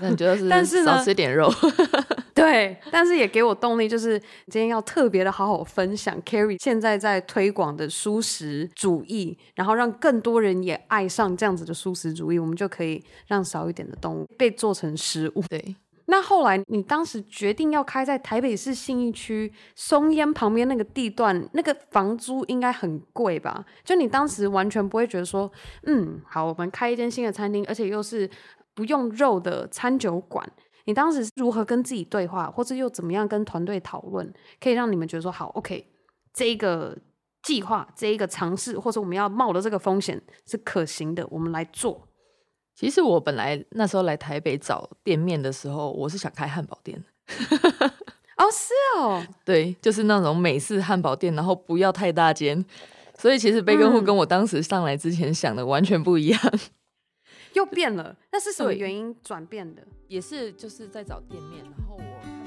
[0.00, 0.48] 那你觉得是？
[0.50, 1.48] 但是少吃点肉。
[2.34, 14.87] 对，但是也给我动力，就是今天要特别的好好分享 Kerry 现在在推广的蔬食主义，然后让更多人也爱上这样子的蔬食主义，我们就可以让少一点的动物被做成。
[14.96, 15.42] 食物。
[15.48, 23.64] 对，那后来你当时决定要开在台北市信义区松烟旁边那个地段，那个房租应该很贵吧？
[23.84, 25.50] 就你当时完全不会觉得说，
[25.84, 28.28] 嗯，好，我们开一间新的餐厅，而且又是
[28.74, 30.50] 不用肉的餐酒馆。
[30.86, 35.86] 你当时是如何跟自己对话，或者又怎么样跟团队讨论，可以让你们觉得说，好，OK，
[36.32, 36.96] 这一个
[37.42, 42.07] 计划，这一个尝试，或者我们要冒的这个风险是可行的，我们来做。
[42.78, 47.02] 其实我本来那时候来台北找店面的时候，我是想开汉堡店。
[48.38, 52.64] 哦，是哦，对，就是那种美式汉堡店，然后不要太大间。
[53.18, 56.60] 所以其实贝根户跟我当时上来之前想的完全不一样，嗯、
[57.54, 58.14] 又变了。
[58.30, 59.82] 那是什么原因转变的？
[60.06, 62.37] 也是就是在找店面，然后我。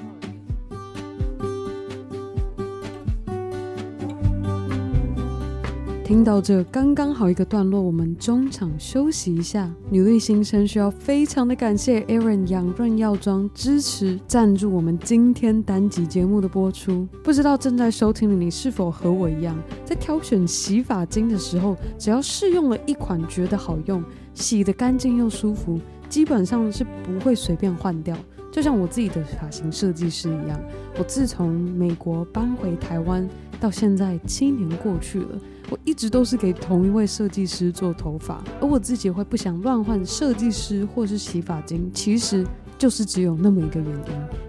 [6.12, 9.74] 听到这刚刚好一个段落，我们中场休息一下。
[9.88, 17.08] 女力新生需要非常的感谢 Aaron 养润药妆支持赞助我们今天单集节目的播出。
[17.24, 28.14] 不知道正在收听的你是否和我一样，在挑选洗发精的时候，只要试用了一款觉得好用、洗得干净又舒服，基本上是不会随便换掉。
[28.50, 30.60] 就像我自己的发型设计师一样，
[30.98, 33.26] 我自从美国搬回台湾
[33.58, 35.28] 到现在七年过去了。
[35.72, 42.46] 我一直都是给同一位设计师做头发，而我自己会不想乱换设计师或是洗发精，其实
[42.78, 43.88] 就是只有那么一个原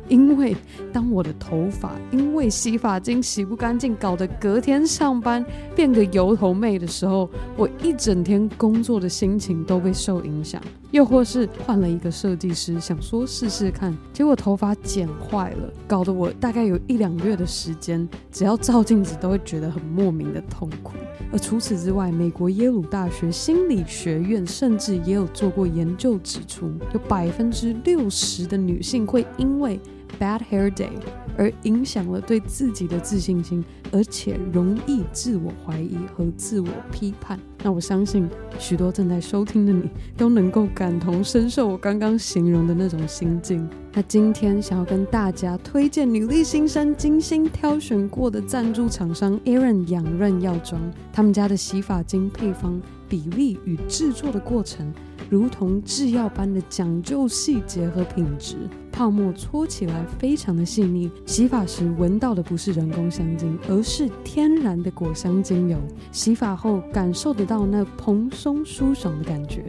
[0.09, 0.55] 因，因为
[0.91, 10.61] 当我的头发因为洗发精洗不干净，搞得隔天上班变个油头妹的时候，我一整天工作的心情都被受影响。
[10.91, 20.93] 又或是换了一个设计师，想说试试看，结果头发剪坏了，搞得我大概有一两个月的时间，只要照镜子都会觉得很莫名的痛苦。
[21.31, 29.79] 而除此之外，美国耶鲁大学心理学院甚至也有做过研究，指出有百分之六十的女性会因为
[30.19, 30.89] bad hair day
[31.35, 37.39] 而影响了对自己的自信心，而且容易自我怀疑和自我批判。
[37.63, 43.67] 那我相信许多正在收听的你都能够感同身受我刚刚形容的那种心境。
[43.93, 50.79] 那今天想要跟大家推荐女力新生精心挑选过的赞助厂商 Aaron 养润药妆，
[51.11, 52.79] 他们家的洗发精配方
[53.13, 54.91] 比例与制作的过程，
[55.29, 58.55] 如同制药般的讲究细节和品质。
[58.91, 65.77] 泡沫搓起来非常的细腻，洗发时闻到的不是人工香精，而是天然的果香精油。
[66.11, 69.63] 洗发后感受得到那蓬松舒爽的感觉。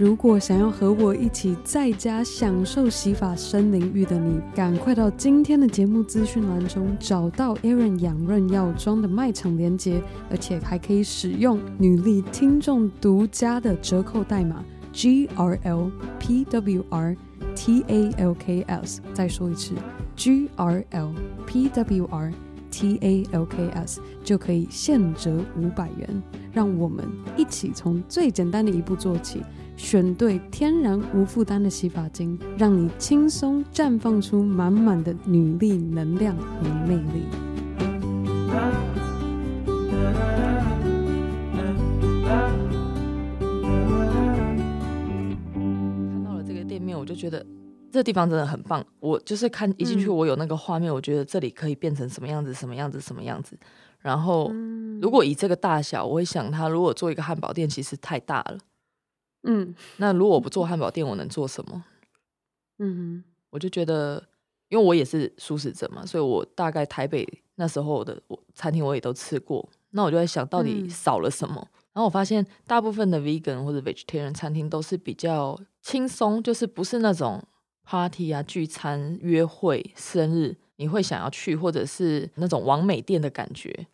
[0.00, 17.14] 如果想要和我一起在家享受洗发森林浴的你，赶快到今天的节目资讯栏中找到 Aaron 养润药妆的卖场链接，而且还可以使用女力听众独家的折扣代码 G R L P W R。
[17.54, 19.74] T A L K S，再说一次
[20.16, 21.12] ，G R L
[21.46, 22.32] P W R
[22.70, 26.22] T A L K S 就可以现折五百元。
[26.52, 27.04] 让我们
[27.36, 29.42] 一起从最简单的一步做起，
[29.82, 37.24] 选对天然无负担的洗发精，让你轻松绽放出满满的女力能量和魅力。
[45.64, 47.44] 看到了这个店面我就觉得
[47.90, 48.84] 这地方真的很棒。
[49.00, 53.58] 我就是看一进去，我有那个画面，我觉得这里可以变成什么样子，什么样子，什么样子。
[54.00, 54.52] 然后，
[55.00, 58.58] 如果以这个大小，我会想，他如果做一个汉堡店，其实太大了。
[59.42, 61.84] 嗯，那如果我不做汉堡店，我能做什么？
[62.78, 64.28] 嗯哼，我就觉得，
[64.68, 67.26] 因为我也是素食者嘛，所以我大概台北
[67.56, 69.68] 那时候的我餐厅我也都吃过。
[69.90, 71.54] 那我就在想到底少了什么？
[71.92, 77.42] 然后我发现，大部分的 vegan 或者 vegetarian 餐厅都是比较轻松，就是不是那种
[77.82, 83.88] party 啊、聚餐、约会、生日，你会想要去，或者是那种完美店的感觉，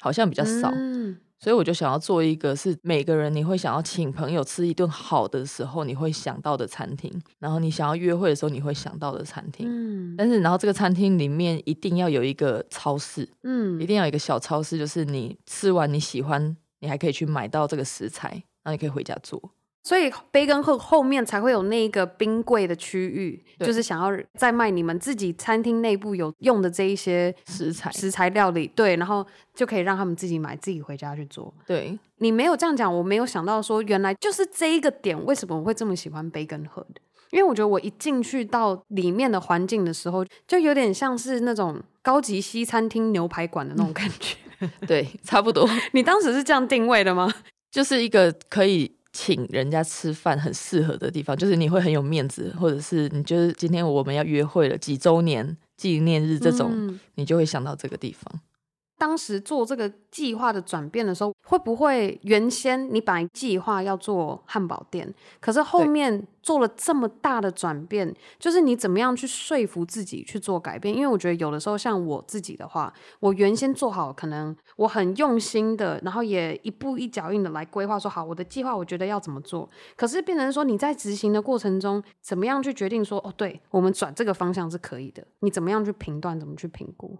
[0.00, 0.70] 好像比较少。
[0.74, 9.66] 嗯所以我就想要做一个是每个人你会想要请朋友吃一顿好的时候你会想到的餐厅，然后你想要约会的时候你会想到的餐厅。
[9.68, 18.28] 嗯，但是然后这个餐厅里面一定要有一个超市，嗯，一定要有一个小超市，就是你吃完你喜欢，你还可以去买到这个食材，
[18.62, 19.42] 然后你可以回家做。
[19.84, 31.52] 所以杯根后后面才会有那个冰柜的区域，就是想要再卖你们自己餐厅内部有用的这一些食材食材料理，对，然后就可以让他们自己买，自己回家去做。
[31.66, 37.00] 对，你没有这样讲，我没有想到说原来就是这一个点，为什么我会这么喜欢杯根鹤的？
[37.32, 44.36] 因为我觉得我一进去到里面的环境的时候，就有点像是那种高级西餐厅牛排馆的那种 感觉。
[44.86, 45.68] 对，差不多。
[45.90, 47.32] 你当时是这样定位的吗？
[47.70, 48.94] 就是一个可以。
[49.12, 58.40] 请人家吃饭很适合的地方，就是你会很有面子，或者是你就是今天我们要约会了，几周年纪念日这种，嗯，你就会想到这个地方。
[58.98, 70.94] 当时做这个计划的转变的时候，会不会原先你本来计划要做汉堡店，可是后面做了这么大的转变，就是你怎么样去说服自己去做改变？
[70.94, 79.68] 因为我觉得有的时候像我自己的话，我原先做好，可能我很用心的，然后也一步一脚印的来规划，说好我的计划，我觉得要怎么做。
[79.96, 85.26] 可是变成说你在执行的过程中，怎么样去决定说，哦，对，我们转这个方向是可以的？
[85.40, 86.38] 你怎么样去评断？
[86.38, 87.18] 怎么去评估？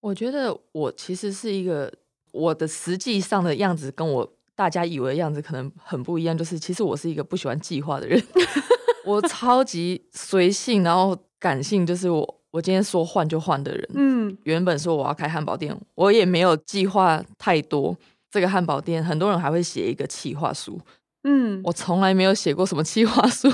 [0.00, 1.92] 我觉得我其实是一个
[2.32, 8.22] 我的实际上的样子跟我大家以为的样子可能很不一样，就是其实我是一个不喜欢计划的人，
[9.04, 13.88] 我超级随性，然后感性，就是我我今天说换就换的人。
[13.94, 17.96] 嗯，原本说我要开汉堡店，我也没有计划太多。
[18.30, 20.78] 这个汉堡店很多人还会写一个企划书，
[21.24, 23.50] 嗯，我从来没有写过什么企划书。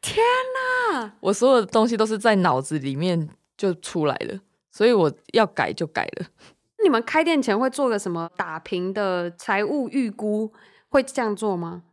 [0.00, 0.24] 天
[0.92, 4.40] 哪，我所有的东西都是在脑子里面就出来了。
[4.72, 6.26] 所以我要改就改了。
[6.82, 10.52] 你们开店前会做个什么打平的财务预估？
[10.88, 11.84] 会这样做吗？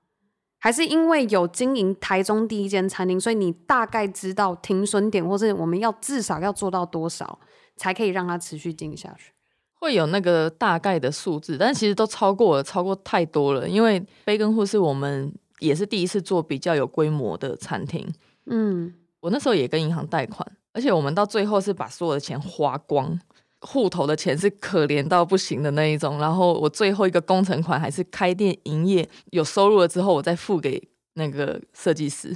[0.57, 7.39] 还是因为有经营台中第一间餐厅，所以你大概知道停损点，或是我们要至少要做到多少，
[7.77, 9.31] 才可以让它持续经营下去？
[9.75, 13.69] 会有那个大概的数字，但其实都超过了，超过太多了。
[13.69, 18.05] 因为杯根户是我们也是第一次做比较有规模的餐厅。
[18.47, 20.45] 嗯，我那时候也跟银行贷款。
[20.73, 23.19] 而且我们到最后是把所有的钱花光，
[23.61, 26.19] 户头的钱是可怜到不行的那一种。
[26.19, 30.81] 然后我最后一个工程款还是开店营业有收入了之后，我再付给
[31.15, 32.27] 那个设计师。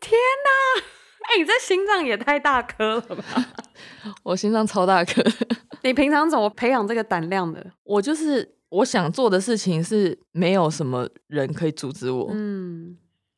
[0.00, 0.82] 天哪！
[1.26, 3.24] 哎、欸，你这心脏也太大颗了吧？
[4.22, 5.22] 我心脏超大颗。
[5.82, 7.72] 你平常怎么培养这个胆量的？
[7.82, 12.28] 我就是我想做的事情是没有什么人可以阻止我。
[12.32, 12.96] 嗯，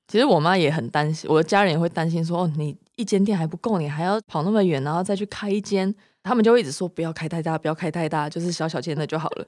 [0.09, 9.47] 其实我妈也很担心，我的家人也会担心说：“哦，你。”一间店还不够，你还要跑那么远，然后再去开一间，他们就会一直说不要开太大，不要开太大，就是小小间的就好了。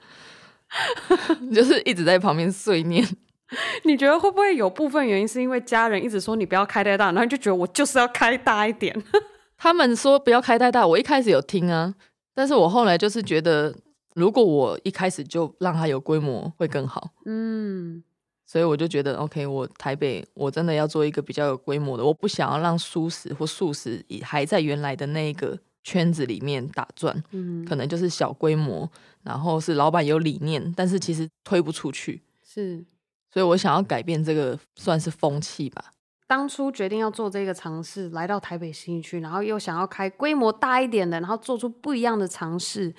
[1.53, 3.07] 就是一直在旁边碎念。
[3.85, 8.95] 你觉得会不会有部分原因是因为家人一直说你不要开太大，然后就觉得我就是要开大一点？
[9.57, 11.95] 他们说不要开太大，我一开始有听啊，
[12.35, 13.75] 但是我后来就是觉得，
[14.15, 17.11] 如果我一开始就让它有规模会更好。
[17.25, 18.05] 嗯。
[18.51, 28.91] 所以我就觉得，OK，我台北我真的要做一个比较有规模的，我不想要让素食或素食还在原来的那个圈子里面打转，嗯，可能就是小规模，
[29.23, 32.83] 然后是老板有理念，但是其实推不出去，是，
[33.31, 35.93] 所以我想要改变这个算是风气吧。
[36.27, 42.95] 当初决定要做这个尝试，来到台北信义区，然后又想要开规模大一点的，然后做出不一样的尝试，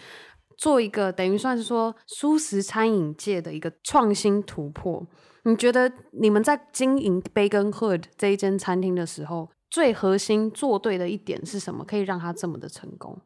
[0.60, 5.04] 做一个等于算是说素食餐饮界的一个创新突破。
[5.50, 11.84] 你觉得你们在经营 Bacon Hood 这一间餐厅的时候，最核心做对的一点是什么？
[11.84, 13.18] 可以让它这么的成功？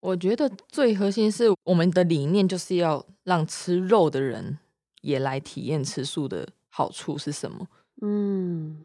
[0.00, 4.58] 我觉得最核心是我们的理念就是要让吃肉的人
[5.00, 7.66] 也来体验吃素的好处是什么？
[8.02, 8.84] 嗯，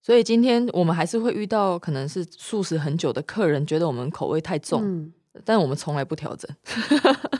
[0.00, 5.12] 所以今天我们还是会遇到可能是素食很久的客人，觉得我们口味太重，嗯、
[5.44, 6.48] 但我们从来不调整。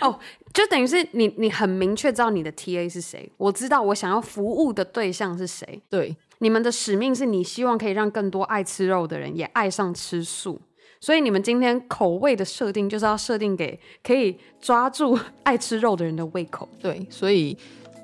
[0.00, 0.18] 哦，
[0.52, 3.30] 就等于是你，你很明确知道你的 TA 是谁。
[3.36, 5.82] 我知道我想要服务的对象是谁。
[5.88, 10.60] 对，你们的使命是你希望可以让更多爱吃肉的人也爱上吃素。
[11.02, 16.68] 所以你们今天口味的设定就是要设定给可以抓住爱吃肉的人的胃口。
[16.78, 17.56] 对，所以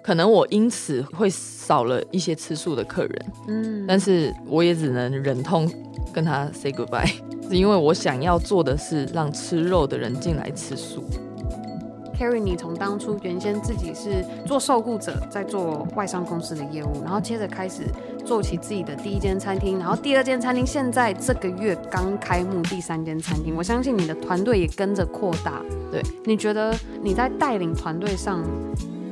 [0.03, 3.27] 可能我因此会少了一些吃素的客人。
[3.49, 5.71] 嗯，但是我也只能忍痛
[6.15, 7.07] 跟他 say goodbye，
[7.47, 11.05] 是 因为我想要做的是让吃肉的人进来吃素。
[12.19, 17.83] ，Kerry，你从当初原先自己是做受雇者，在做外商公司的业务，然后接着开始
[18.25, 25.63] 做起自己的第一间餐厅，然后第二间餐厅现在这个月刚开幕，第三间餐厅，我相信你的团队也跟着扩大。
[25.91, 28.43] 对，你觉得你在带领团队上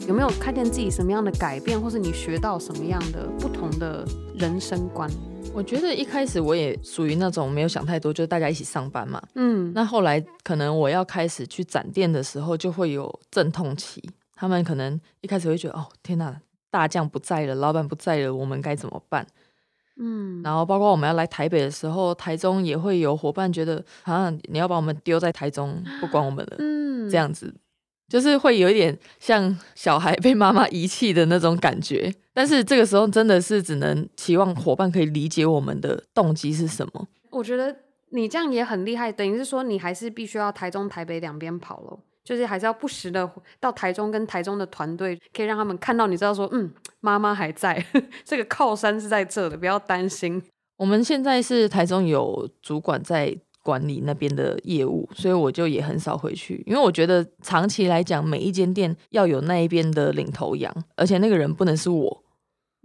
[0.06, 5.10] 有没有看见自己什么样的改变，或是你学到什么样的不同的人生观？
[5.54, 9.22] 我觉得一开始我也属于那种没有想太多，就是大家一起上班嘛。
[9.34, 14.02] 嗯，那后来可能我要开始去展店的时候，就会有阵痛期。
[14.34, 16.38] 他们可能一开始会觉得，哦，天哪，
[16.70, 19.26] 大将不在了，老板不在了，我们该怎么办？
[19.96, 27.54] 嗯，然后包括我们要来台北的时候，台中也会有伙伴觉得，啊，你要把我们丢在台中，不管我们了，嗯，这样子。
[28.08, 37.08] 就是会有一点像小孩被妈妈遗弃的那种感觉，但是这个时候真的是只能期望伙伴可以理解我们的动机是什么。
[37.30, 37.74] 我觉得
[38.10, 43.28] 你这样也很厉害，等于是说你还是必须要台中、台北两边跑咯，就是还是要不时的
[43.58, 47.84] 到台中跟台中的团队，可以让他们看到你知道说，嗯，妈妈还在，
[48.24, 50.42] 这个靠山是在这的，不要担心。
[50.76, 53.36] 我们现在是台中有主管在。
[53.64, 62.22] 管理那边的业务，所以我就也很少回去，因为我觉得长期来讲，每一间店要有那一边的领头羊，而且那个人不能是我。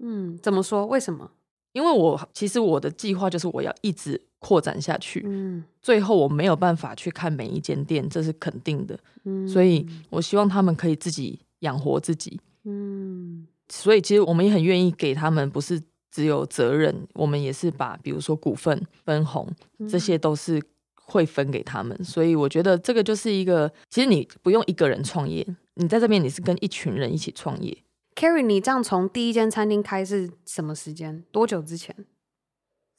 [0.01, 0.85] 嗯，怎么说？
[0.85, 1.29] 为什么？
[1.73, 5.21] 因为我其实我的计划就是我要一直扩展下去。
[5.25, 8.97] 嗯，最后我没有办法去看每一间店，这是肯定的。
[9.25, 12.39] 嗯，所以我希望他们可以自己养活自己。
[12.63, 15.81] 嗯，所以其实我们也很愿意给他们，不是。
[16.19, 19.47] 只有责任，我们也是把，比如说股份分红，
[19.89, 20.61] 这些都是
[20.95, 21.95] 会分给他们。
[21.97, 22.03] 嗯。
[22.03, 27.77] 所以我觉得这个就是一个，其实你不用一个人创业，你在这边你是跟一群人一起创业。
[28.15, 31.23] carry，你这样从第一间餐厅开是什么时间？
[31.31, 31.95] 多久之前？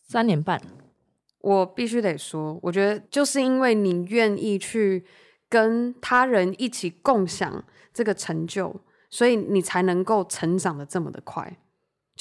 [0.03, 0.59] 三年半。
[1.43, 5.05] 我必须得说，我觉得就是因为你愿意去
[5.51, 7.63] 跟他人一起共享
[7.93, 11.59] 这个成就，所以你才能够成长的这么的快。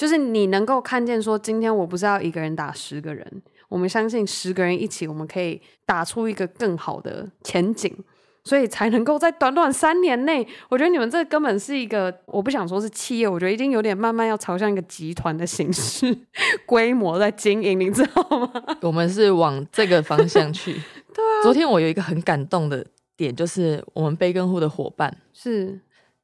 [0.00, 7.94] 就是你能够看见说，今天我不是要一个人打十个人，我们相信十个人一起，我们可以打出一个更好的前景，
[8.42, 16.16] 所以才能够在短短三年内，我觉得你们这根本是一个，我不想说是企业，我觉得已经有点慢慢要朝向一个集团的形式
[16.64, 18.50] 规模在经营，你知道吗？
[18.80, 20.72] 我们是往这个方向去。
[21.12, 21.42] 对啊。
[21.42, 22.82] 昨天我有一个很感动的
[23.18, 25.78] 点，就是我们贝根户的伙伴，是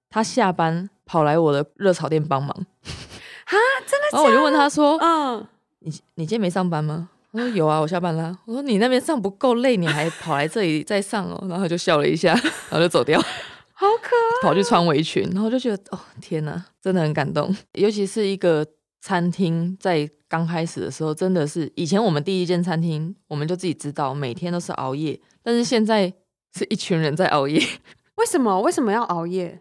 [0.09, 2.65] 他下班跑来我的热炒店帮忙。
[3.87, 4.19] 啊，真的的？
[4.19, 5.47] 然后我就问他说：“嗯，
[5.81, 12.33] 你你今天没上班吗？”他说：“有啊，我下班了。”我说：“你那边上不够累，你还跑来这里再上哦。”然后他就笑了一下，
[12.71, 14.43] 然后就走掉，好可爱。
[14.43, 17.55] 跑去穿围裙，然后我就觉得哦，天哪，真的很感动。
[17.73, 18.67] 尤其是一个
[19.01, 26.13] 餐厅在刚开始的时候，真的是以前我们第一间餐厅，我们就自己知道每天都是熬夜，但是现在
[26.57, 27.63] 是一群人在熬夜。
[28.17, 28.61] 为什么？
[28.63, 29.61] 为什么要熬夜？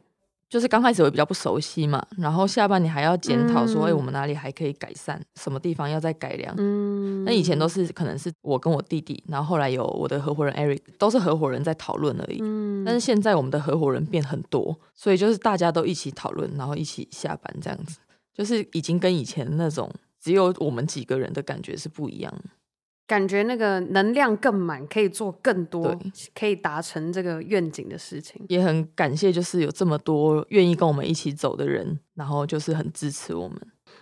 [0.55, 6.55] 就是刚开始会比较不熟悉嘛，然后下半年还要检讨说，哎、嗯，我们哪里还可以改善，什么地方要再改良。
[6.57, 12.39] 嗯，那以前都是可能是我跟我弟弟，然后后来有我的合伙人 Eric，都是合伙人在讨论而已。
[12.41, 17.97] 嗯，但是现在我们的合伙人变很多，所以就是大家都一起讨论，然后一起下班这样子，
[18.33, 19.91] 就是已经跟以前那种
[20.23, 22.33] 只有我们几个人的感觉是不一样。
[23.07, 25.95] 感觉那个能量更满，可以做更多，
[26.33, 28.43] 可以达成这个愿景的事情。
[28.49, 33.59] 也很感谢，就是有这么多愿意跟我们一起走的人，然后就是很支持我们。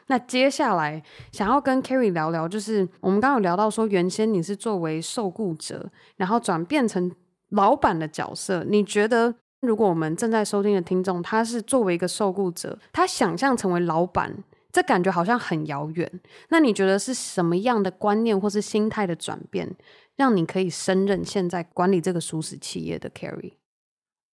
[0.08, 1.01] 那接下来
[1.32, 7.12] 想要跟 Kerry 聊聊，就是我们刚刚有聊到说，原先你是作为受雇者，然后转变成
[7.49, 8.66] 老板的角色。
[8.68, 14.34] 你觉得，如果我们正在收听的听众，他是作为一个受雇者，他想象成为老板？
[14.74, 16.19] 这感觉好像很遥远。
[16.49, 19.74] 那你觉得是什么样的观念或是心态的转变，
[20.15, 23.53] 让你可以胜任现在管理这个熟食企业的 carry？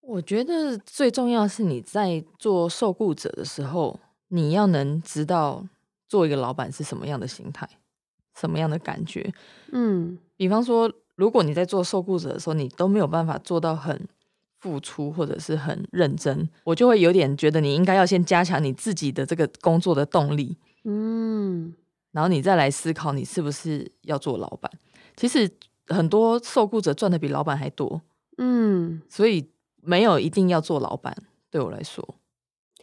[0.00, 5.64] 我觉得最重要是你在做受雇者的时候，你要能知道
[6.08, 7.68] 做一个老板是什么样的心态，
[8.34, 9.32] 什么样的感觉。
[9.70, 14.08] 嗯，比方说，如果你在做受雇者的时候，你都没有办法做到很。
[14.60, 21.72] 付出或者是很认真，我就会有点觉得你应该要先加强你自己的这个工作的动力，嗯，
[22.12, 24.70] 然后你再来思考你是不是要做老板。
[25.16, 25.50] 其实
[25.86, 28.02] 很多受雇者赚的比老板还多，
[28.36, 29.48] 嗯，所以
[29.80, 31.16] 没有一定要做老板，
[31.50, 32.16] 对我来说。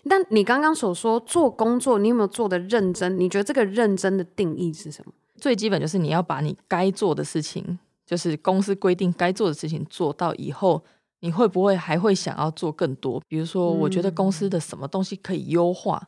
[0.09, 3.19] 但你刚刚所说做工作，你有没有做的认真？
[3.19, 5.13] 你觉得这个认真的定义是什么？
[5.35, 10.83] 最基本就是你要把你该做的事情，就是公司规定该做的事情做到以后。
[11.19, 13.19] 你会不会还会想要做更多？
[13.27, 15.97] 比如说，我觉得公司的什么东西可以优化。
[15.97, 16.07] 嗯、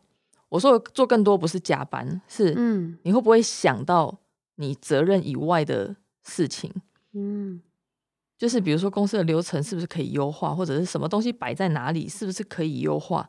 [0.49, 4.19] 我说做更多不是加班，是嗯，你会不会想到
[4.57, 6.71] 你责任以外的事情？
[7.13, 7.59] 嗯，
[8.37, 13.27] 就是比如说公司的流程是不是可以优化，或者是什么东西摆在哪里是不是可以优化，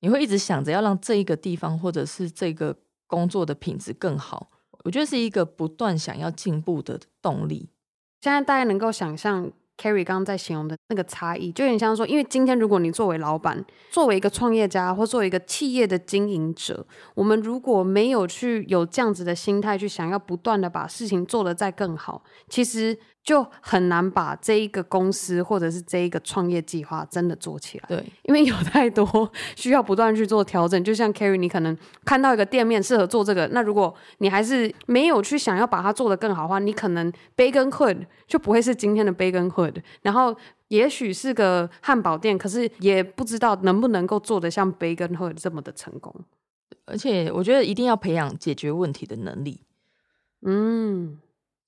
[0.00, 2.76] 你会一直想着要让这一个地方或者是这个
[3.08, 4.50] 工作的品质更好。
[4.84, 7.68] 我觉得是一个不断想要进步的动力。
[8.20, 9.50] 现在大家能够想象。
[9.80, 22.98] Carry 刚刚在形容的那个差异，就有点像说，因为今天如果你作为老板，作为一个创业家，或作为一个企业的经营者，我们如果没有去有这样子的心态，去想要不断的把事情做得再更好，其实。
[23.28, 27.84] 就很难把这一个公司或者是这一个创业计划真的做起来。
[27.86, 30.82] 对，因为有太多需要不断去做调整。
[30.82, 31.76] 就像 Kerry，你可能
[32.06, 39.82] 看到一个店面适合做这个，那如果你还是没有去想要把它做得更好的话，你可能 Baconhood 就不会是今天的 Baconhood。
[40.00, 40.34] 然后
[40.68, 46.14] 也许是个汉堡店，可是也不知道能不能够做得像 Baconhood 这么的成功。
[46.86, 49.60] 而且我觉得一定要培养解决问题的能力。
[50.46, 51.18] 嗯。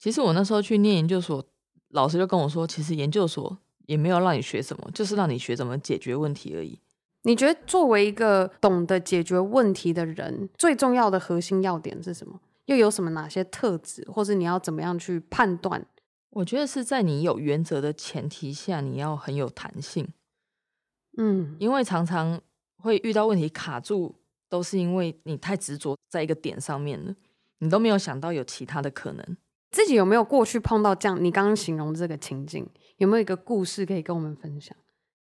[0.02, 1.44] 其实我那时候去念研究所，
[1.90, 6.78] 老师就跟我说，其实研究所也没有让你学什么，就是让你学怎么解决问题而已。
[7.22, 12.40] 你觉得作为一个懂得解决问题的人，最重要的核心要点是什么？
[12.66, 15.84] 又有什么哪些特质，或是你要怎么样去判断？
[16.30, 20.08] 我觉得是在你有原则的前提下，你要很有弹性。
[21.18, 22.40] 嗯，因为常常
[22.76, 24.14] 会遇到问题卡住，
[24.48, 27.14] 都是因为你太执着在一个点上面了，
[27.58, 29.36] 你都没有想到有其他的可能。
[29.70, 31.22] 自己有没有过去碰到这样？
[31.22, 34.76] 你刚刚形容这个情境，有没有一个故事可以跟我们分享？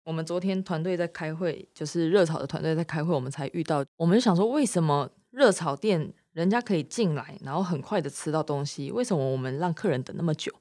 [0.03, 3.85] 我们昨天团队在开会，就是热炒的团队在开会，我们才遇到。
[3.97, 10.51] 我们就想说，为什么热炒店人家可以进来，然后很快的吃到东西，为什么我们让客人等那么久？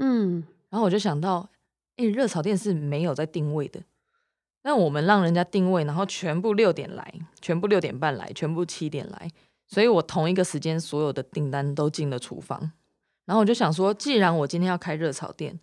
[0.00, 1.48] 嗯，然后我就想到，
[1.96, 3.80] 哎，热炒店是没有在定位的，
[4.64, 9.30] 那我们让人家定位，然后全部六点来，全部六点半来，全部七点来，
[9.66, 12.72] 所以我同一个时间所有的订单都进了厨房。
[13.30, 15.56] 然后我就想说，既然我今天要开热炒店，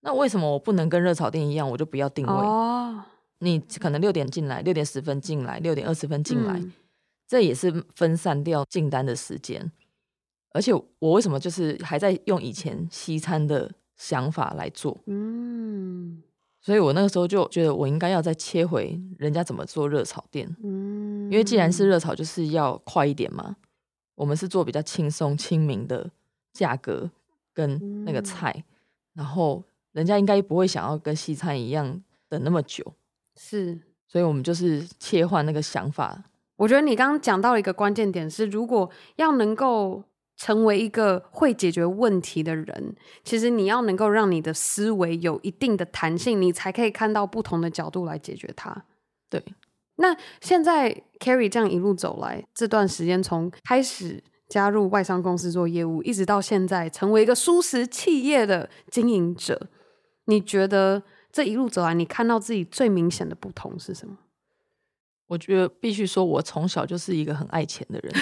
[0.00, 2.30] 那为什么我不能跟热炒店一样，我就不要定位？
[2.30, 3.02] 哦，
[3.38, 6.70] 你可能六点进来，六点十分进来，六点二十分进来，嗯，
[7.26, 9.72] 这也是分散掉进单的时间。
[10.52, 14.98] 而且我为什么就是还在用以前西餐的想法来做？
[15.06, 16.22] 嗯，
[16.60, 20.54] 所以我那个时候就觉得我应该要再切回人家怎么做热炒店。
[20.62, 23.56] 嗯，因为既然是热炒，就是要快一点嘛。
[24.16, 26.10] 我们是做比较轻松亲民的。
[26.56, 27.10] 价格
[27.52, 28.64] 跟那个菜，嗯，
[29.14, 32.94] 然后人家应该不会想要跟西餐一样等那么久，
[33.36, 33.78] 是，
[34.08, 36.24] 所以我们就是切换那个想法。
[36.56, 40.02] 我觉得你刚刚讲到一个关键点是，如果要能够
[40.36, 48.84] 成为一个会解决问题的人，其实你要能够让你的思维有一定的弹性，你才可以看到不同的角度来解决它。
[49.28, 49.44] 对，
[49.96, 54.22] 那现在 Carry 这样一路走来，这段时间从开始。
[54.48, 59.68] 加入外商公司做业务，一直到现在成为一个舒适企业的经营者，
[60.26, 64.18] 你觉得这一路走来，你看到自己最明显的不同是什么？
[65.28, 68.14] 我觉得必须说，我从小就是一个很爱钱的人，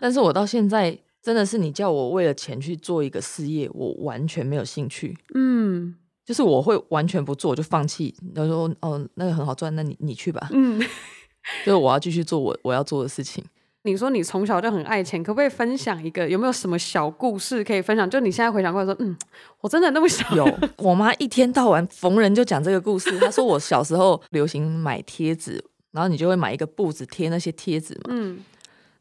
[0.00, 5.16] 但是我到现在真的是你叫我为了钱去做一个事业，我完全没有兴趣。
[5.34, 5.94] 嗯，
[6.24, 8.12] 就是我会完全不做，我就放弃。
[8.34, 10.48] 然后说哦，那个很好赚，那你你去吧。
[10.50, 10.80] 嗯，
[11.64, 13.44] 就是我要继续做我我要做的事情。
[13.84, 16.28] 你说你从小就很爱钱，可不可以分享一个？
[16.28, 18.08] 有没有什么小故事可以分享？
[18.08, 19.16] 就你现在回想过来说，嗯，
[19.60, 20.24] 我真的那么小？
[20.36, 23.18] 有，我妈一天到晚逢人就讲这个故事。
[23.18, 28.10] 她说我小时候流行买贴纸，然后你就会买一个布子贴那些贴纸嘛。
[28.10, 28.38] 嗯，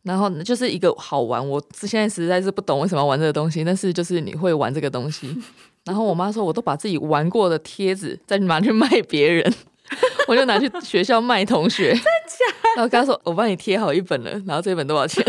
[0.02, 1.48] 然后就是一个好玩。
[1.48, 5.38] 我现在实在是不懂为什么要玩这个东西，但是就是你会玩这个东西。
[5.86, 9.54] 然后我妈说，我都把自己玩过的贴纸再拿去卖别人。
[10.28, 12.58] 我就拿去学校卖同学，真假？
[12.76, 15.24] 然后跟他说：“我帮你贴好一本了，然后这一本多少钱？”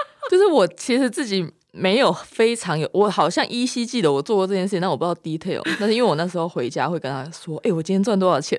[0.30, 5.62] 就是我其实自己没有非常有，我好像依稀记得我做过这件事情，但我不知道 detail。
[5.78, 8.58] 但是因为我那时候回家会跟他说：“哎、欸，我今天赚多少钱？”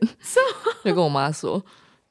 [0.86, 1.62] 就跟我妈说。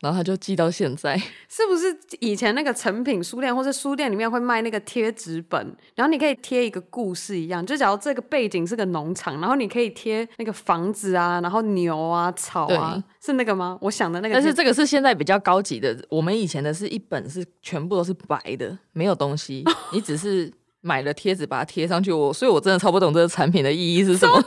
[0.01, 1.17] 然后他就记到现在，
[1.49, 5.77] 是不是以前那个成品书店或者书店里面会卖那个贴纸本？
[5.95, 13.79] 然后你可以贴一个故事一样，就假如这个背景是个农场，然后你可以贴那个房子啊，然后牛啊、草啊，是那个吗？
[13.81, 14.35] 我想的那个。
[14.35, 22.13] 但是这个是现在比较高级的，我们以前的是一本是全部都是白的，没有东西， 你只是买了贴纸把它贴上去。
[22.13, 24.45] 我所以，我真的超不懂这个产品的意义是什么。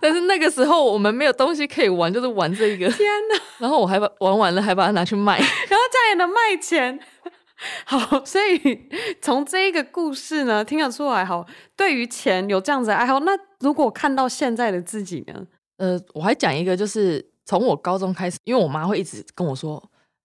[0.02, 2.88] 但是那个时候我们没有东西可以玩，就是玩这个。
[2.90, 3.40] 天哪！
[3.58, 6.98] 然后我还把玩完了，还把它拿去卖， 然后这样也能卖钱。
[7.84, 8.88] 好，所以
[9.20, 11.46] 从这一个故事呢，听得出来，好，
[11.76, 13.20] 对于钱有这样子的爱好。
[13.20, 15.46] 那如果看到现在的自己呢？
[15.76, 19.76] 呃，我还讲一个，就是从我高中开始，因为我妈会一直跟我说：“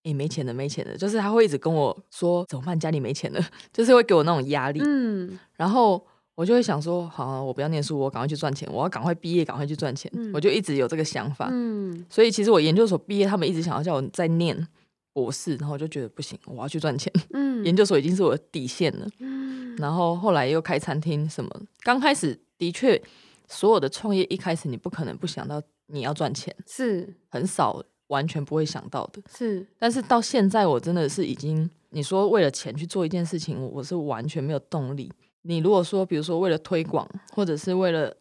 [0.04, 2.80] 哎、欸，没钱的，没钱的。”就是她会一直跟我说：“怎么办？
[2.80, 3.42] 家里没钱了。”
[3.74, 4.82] 就是会给我那种压力。
[4.82, 6.08] 嗯，然后。
[6.36, 10.12] 我就会想说，好、啊，我不要念书，我赶快去赚钱，我要赶快毕业，赶快去赚钱。
[10.14, 11.48] 嗯、我就一直有这个想法。
[11.50, 14.68] 嗯，所以其实我研究所毕业，他们一直想要叫我再念
[15.14, 17.12] 博士，然后我就觉得不行，我要去赚钱。
[17.32, 19.08] 嗯，研究所已经是我的底线了。
[19.20, 21.50] 嗯，然后后来又开餐厅什么，
[21.84, 23.02] 刚开始的确，
[23.48, 29.22] 所有的创业一开始你不可能不想到你要赚钱，是很少完全不会想到的。
[29.34, 35.10] 是，但是到现在我真的是已经，你说为了钱去做一件事情，我是完全没有动力。
[35.48, 38.12] 你如果说，比如说为了推广，或者是为了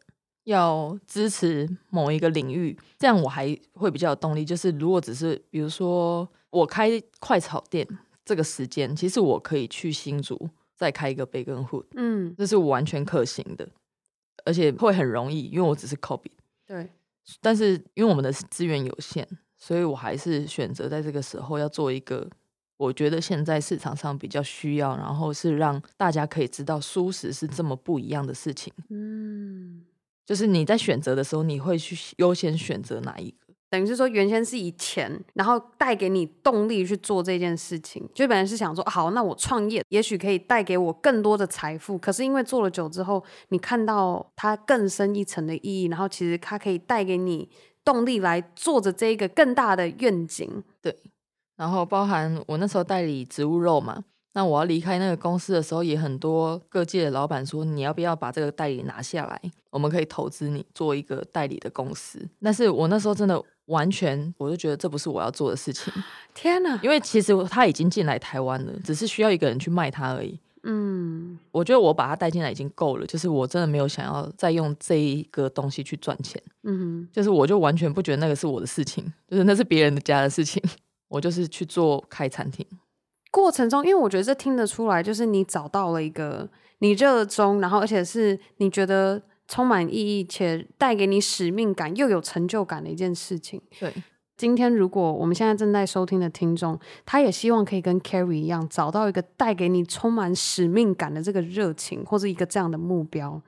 [0.45, 4.45] 要支持某一个领域，这样我还会比较有动力。
[4.45, 7.89] 就是如果只是比如说我开快炒店
[8.27, 10.39] 这个时间，其实我可以去新竹
[10.75, 13.67] 再开一个 Bacon Hood，嗯，这是我完全可行的，
[14.45, 16.31] 而且会很容易，因为我只是 copy。
[16.67, 16.91] 对，
[17.41, 22.29] 但是因为我们的资源有限，所以我还是选择在这个时候要做一个。
[22.85, 28.73] 我觉得现在市场上比较需要，然后是让大家可以知道舒适是这么不一样的事情。
[28.91, 29.83] 嗯，
[30.27, 33.37] 就是你在选择的时候，你会去优先选择哪一个？
[33.71, 38.09] 等于是说，原先是以钱，然后带给你动力去做这件事情。
[38.15, 41.99] 就本来是想说，好，那我创业也许可以带给我更多的财富。
[41.99, 47.49] 可是因为做了久之后，你看到它更深一层的意义，然后其实它可以带给你
[47.85, 50.63] 动力来做着这个更大的愿景。
[50.81, 50.97] 对。
[51.57, 54.03] 然后包含我那时候代理植物肉嘛，
[54.33, 59.41] 那我要离开那个公司的时候，也很多各界的老板说，你要不要把这个代理拿下来？
[59.71, 62.29] 我们可以投资你做一个代理的公司。
[62.43, 65.93] 但是我那时候真的完全，我就觉得这不是我要做的事情。
[66.35, 66.79] 天哪！
[66.83, 70.39] 因为其实他已经进来台湾了，只是需要一个人去卖他而已。
[70.67, 76.43] 嗯，我觉得我把他带进来已经够了，就是我真的没有想要再用这一个东西去赚钱。
[76.63, 80.63] 嗯哼，就是我就完全不觉得那个是我的事情，就是那是别人的家的事情。
[81.15, 82.67] 我就是去做开餐厅，
[83.31, 86.49] 过程中，因为我觉得这听得出来，就是你找到了一个
[86.81, 93.63] 你热衷，然后而且是你觉得充满意义且带给你使命感又有成就感的一件事情。
[93.79, 93.95] 对，
[94.37, 103.41] 今天如果我们现在正在收听的听众，他也希望可以跟 Carrie 一样，找到一个带给你充满使命感的这个热情，或者一个这样的目标，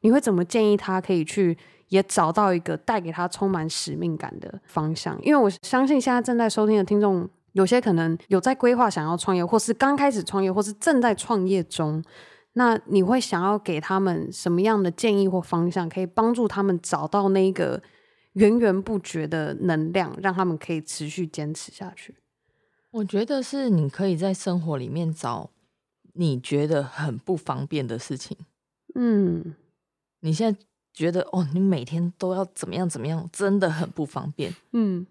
[0.00, 1.56] 你会怎么建议他可以去？
[1.92, 12.02] 也找到一个带给他充满使命感的方向，因为我相信现在正在收听的听众，有些可能有在规划想要创业，或是刚开始创业，或是正在创业中。
[12.54, 17.82] 那你会想要给他们什么样的建议或方向，可以帮助他们找到那个
[18.32, 22.14] 源源不绝的能量，让他们可以持续坚持下去？
[22.92, 25.50] 我觉得是你可以在生活里面找
[26.14, 28.34] 你觉得很不方便的事情。
[28.94, 29.54] 嗯，
[30.20, 30.58] 你现在。
[30.92, 34.54] 觉得哦，你每天都要怎么样怎么样，真的很不方便。
[34.72, 35.06] 嗯，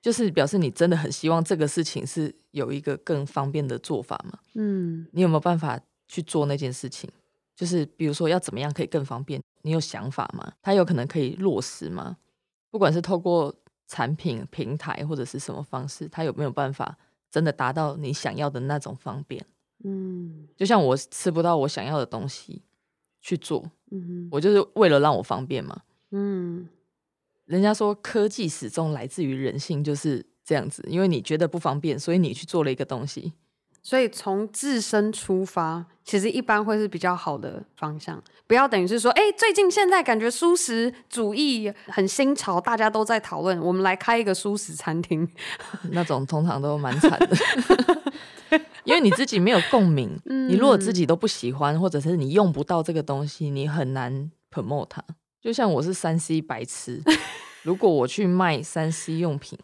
[0.00, 4.38] 就是表示你真的很希望这个事情是有一个更方便的做法嘛。
[4.54, 7.10] 嗯，你有没有办法去做那件事情？
[7.54, 9.42] 就是比如说要怎么样可以更方便？
[9.62, 10.52] 你有想法吗？
[10.62, 12.16] 它有可能可以落实吗？
[12.70, 13.54] 不管是透过
[13.88, 16.96] 产品平台或者是什么方式，它有没有办法
[17.30, 19.44] 真的达到你想要的那种方便？
[19.82, 22.62] 嗯，就像我吃不到我想要的东西。
[23.26, 26.68] 去做，嗯，我就是为了让我方便嘛，嗯，
[27.44, 33.32] 人家说科技始终来自于人性，就是这样子，因为你觉得不方便，所以你去做了一个东西，
[33.86, 45.28] 所以从自身出发，其实一般会是比较好的方向，不要等于是说，哎，最近现在感觉素食主义很新潮，大家都在讨论，我们来开一个素食餐厅，
[45.92, 47.36] 那种通常都蛮惨的。
[48.82, 55.00] 因为你自己没有共鸣， 你如果自己都不喜欢，或者是你用不到这个东西，你很难 promote 它。
[55.40, 57.00] 就像我是三 C 白痴，
[57.62, 59.56] 如果我去卖三 C 用品，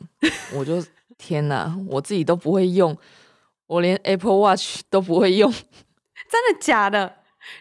[0.55, 0.81] 我就
[1.19, 2.97] 天哪，我自己都不会用，
[3.67, 5.51] 我连 Apple Watch 都不会用，
[6.31, 7.17] 真的假的？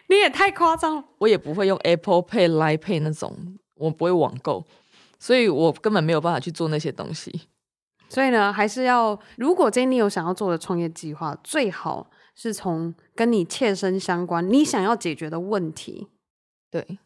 [0.08, 1.04] 你也太夸张了。
[1.18, 4.64] 我也不会用 Apple Pay、Line Pay 那种，我不会网购，
[5.18, 7.48] 所以我根本没有办法去做那些东西。
[8.08, 16.08] 所以呢，还是要，如果今天你有想要做的创业计划，最好是从跟你切身相关、你想要解决的问题，
[16.70, 16.98] 对。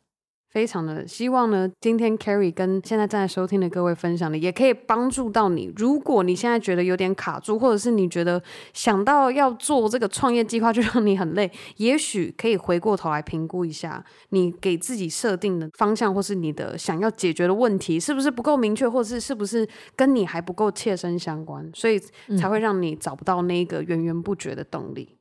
[0.56, 5.70] 非常的希望呢，今天 Carrie 跟现在正在收听的各位分享的，也可以帮助到你。
[5.76, 8.42] 如果你现在觉得有点卡住，或者是你觉得
[8.72, 21.98] 想到要做这个创业计划就让你很累，也许可以回过头来评估一下，你给自己设定的方向，或是你的想要解决的问题，是不是不够明确，或者是是不是跟你还不够切身相关，所以
[22.38, 25.15] 才会让你找不到那个源源不绝的动力。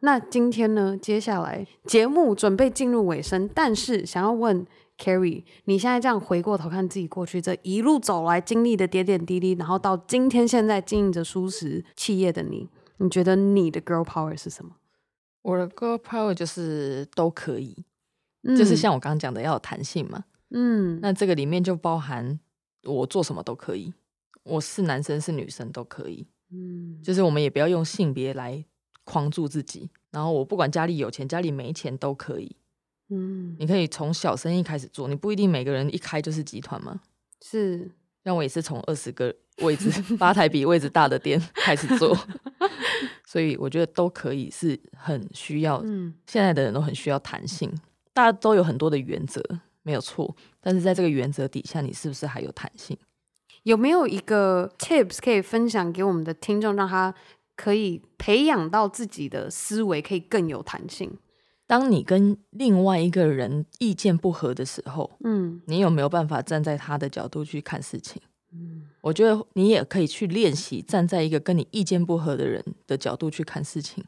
[0.00, 4.66] 那今天呢，接下来节目准备进入尾声，但是想要问
[4.98, 14.72] Carrie，你现在这样回过头看自己过去这一路走来经历的点点滴滴，然后到今天现在经营着舒适企业的你，你觉得你的 Girl Power 是什么？
[15.42, 17.84] 我的 Girl Power 就是都可以，
[18.42, 20.24] 嗯、就是像我刚刚讲的要有弹性嘛。
[20.50, 22.40] 嗯，那这个里面就包含
[22.84, 23.92] 我做什么都可以，
[24.44, 26.26] 我是男生是女生都可以。
[26.52, 28.64] 嗯，就是我们也不要用性别来
[29.10, 29.90] 框住自己。
[30.12, 32.54] 然后我不管家里有钱家里没钱都可以。
[33.08, 37.00] 嗯，你可以从小生意开始做，你不一定每个人一开就是集团嘛。
[37.42, 37.90] 是，
[38.22, 42.16] 让我也是从二十个位置吧台比位置大的店 开始做，
[43.26, 45.82] 所以我觉得都可以，是很需要。
[45.84, 47.72] 嗯，现在的人都很需要弹性，
[48.12, 49.42] 大家都有很多的原则，
[49.82, 50.36] 没有错。
[50.60, 52.96] 但是在这个原则底下，你是不是还有弹性？
[53.64, 57.12] 有没有一个 tips 可以分享给我们的听众，让他
[57.60, 61.18] 可以培养到自己的思维可以更有弹性？
[61.66, 68.22] 当你跟另外一个人意见不合的时候，嗯，你有没有办法站在他的角度去看事情？
[68.52, 74.02] 嗯，我觉得你也可以去练习站在一个跟你意见不合的人的角度去看事情，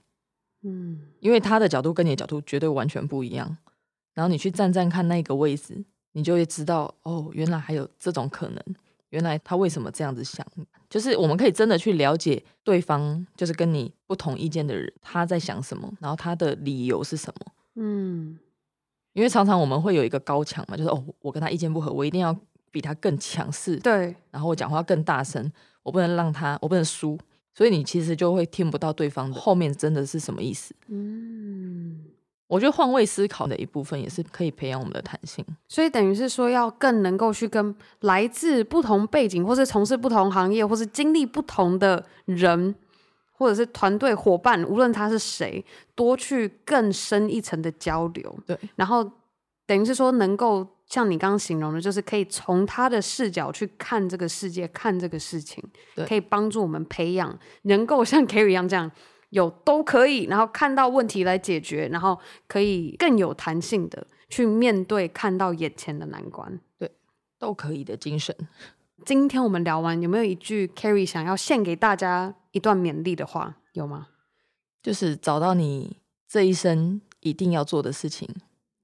[0.63, 3.59] 嗯，因为他的角度跟你的角度绝对完全不一样。
[4.15, 8.65] 然后你去站站看那个位置，你就会知道，哦，原来还有这种可能，
[9.13, 10.47] 原来他为什么这样子想？
[10.89, 17.53] 就是我们可以真的去了解对方，就是跟你不同意见的人他在想什么，然后他的理由是什么。
[17.77, 18.39] 嗯，
[19.13, 22.35] 因为常常我们会有一个高墙嘛，就是哦，我跟他意见不合，我一定要
[22.71, 25.51] 比他更强势，对，然后我讲话更大声，
[25.83, 27.19] 我不能让他，我不能输，
[27.55, 30.75] 所以你其实就会听不到对方后面真的是什么意思。
[30.89, 32.12] 嗯。
[32.53, 42.75] 我觉得换位思考的一部分也是可以培养我们的弹性，所以等于是说要更能够去跟来自不同背景，或是从事不同行业，或是经历不同的人，
[43.33, 48.39] 或者是团队伙伴，无论他是谁，多去更深一层的交流。
[48.47, 49.11] 对，然后
[49.67, 58.93] 等于是说能够像你刚刚形容的，就是可以从他的视角去看这个世界，看这个事情，对，可以帮助我们培养能够像 Kerry 一样这样。
[59.33, 66.91] 有都可以，然后看到问题来解决，然后可以更有弹性的去面对看到眼前的难关，对，
[67.39, 68.37] 都可以的精神。
[69.07, 73.57] 今天我们聊完，有没有一句 carry 想要献给大家一段勉励的话？
[73.73, 74.09] 有吗？
[74.83, 75.97] 就是找到你
[76.29, 78.29] 这一生一定要做的事情，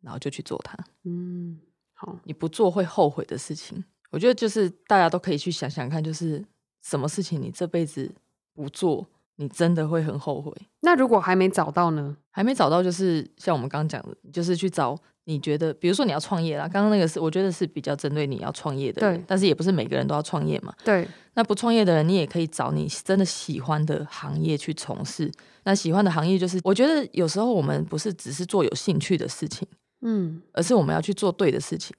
[0.01, 0.75] 然后就去做它。
[1.05, 1.61] 嗯，
[1.93, 6.43] 好，你不做会后悔的事情，我觉得就是大家都可以去想想看，就是
[6.81, 8.11] 什么事情你这辈子
[8.55, 9.07] 不做。
[9.41, 10.53] 你真的会很后悔。
[10.81, 12.17] 那如果还没找到呢？
[12.31, 16.69] 还没找到，就是像我们刚刚讲的，就是去找你觉得，比如说你要创业啦。
[16.69, 19.25] 刚刚那个是我觉得是比较针对你要创业的，对。
[19.27, 21.07] 但是也不是每个人都要创业嘛，对。
[21.35, 25.31] 那不创业的人，你也可以找你真的喜欢的行业去从事。
[25.63, 29.67] 那喜欢的行业就是，我觉得有时候我们不是只是做有兴趣的事情，
[30.01, 31.95] 嗯，而是我们要去做对的事情，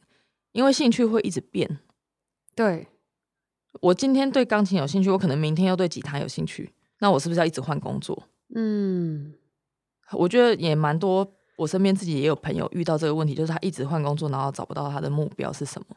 [0.51, 1.79] 因为兴趣会一直变。
[2.53, 2.87] 对。
[3.81, 6.71] 我今天对钢琴有兴趣，我可能明天又对吉他有兴趣。
[6.99, 8.21] 那我是不是要一直换工作？
[8.55, 9.33] 嗯，
[10.13, 11.29] 我觉得也蛮多。
[11.57, 15.87] 我身边自己也有朋友遇到这个问题，就是他一直换工作，然后找不到他的目标是什么。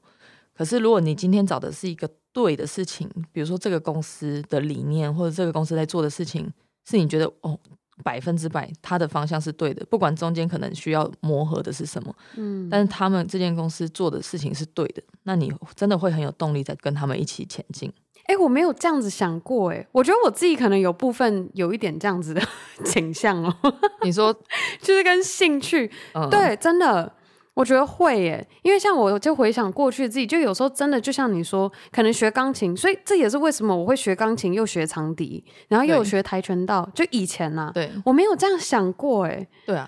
[0.53, 6.53] 可是如果你今天找的是一个对的事情，比如说这个公司的理念，或者这个公司在做的事情，
[6.85, 7.59] 是你觉得哦
[8.03, 17.93] 百分之百他的方向是对的，不管中间可能需要磨合的是什么，嗯，但是他们这间公司做的事情是对的，那你真的会很有动力在跟他们一起前进。
[18.33, 22.41] 哎，我没有这样子想过，哎，我觉得我自己可能有部分有一点这样子的
[22.83, 23.55] 倾向哦。
[24.03, 24.33] 你说，
[24.81, 27.13] 就是跟兴趣，嗯、对，真的，
[27.53, 39.87] 我觉得会耶，因为像我就回想过去自己，就有时候真的就像你说，可能学钢琴，所以这也是为什么我会学钢琴，又学长笛，然后又有学跆拳道，就以前呢、啊，对，我没有这样想过，哎，对啊，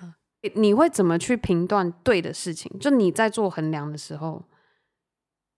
[0.53, 2.71] 你会怎么去评断对的事情？
[2.79, 4.43] 就你在做衡量的时候，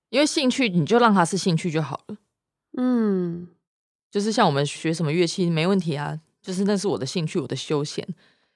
[0.09, 2.15] 因为兴趣，你就让它是兴趣就好了。
[2.77, 3.47] 嗯，
[4.09, 8.07] 就是像我们学什么乐器没问题啊，就是那是我的兴趣，我的休闲。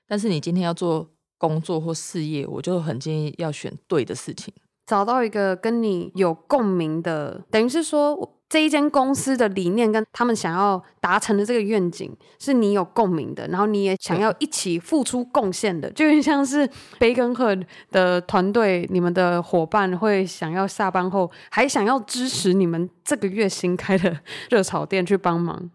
[0.07, 4.53] 但是你今天要做工作或事业，我就很建议要选对的事情，
[4.85, 8.37] 找到一个跟你有共鸣的，等于是说。
[8.51, 25.71] 这一间公司的理念跟他们想要达成的这个愿景是你有共鸣的，然后你也想要一起付出贡献的，就有点像是 Bacon 的团队，你们的伙伴会想要下班后还想要支持你们这个月新开的热炒店去帮忙，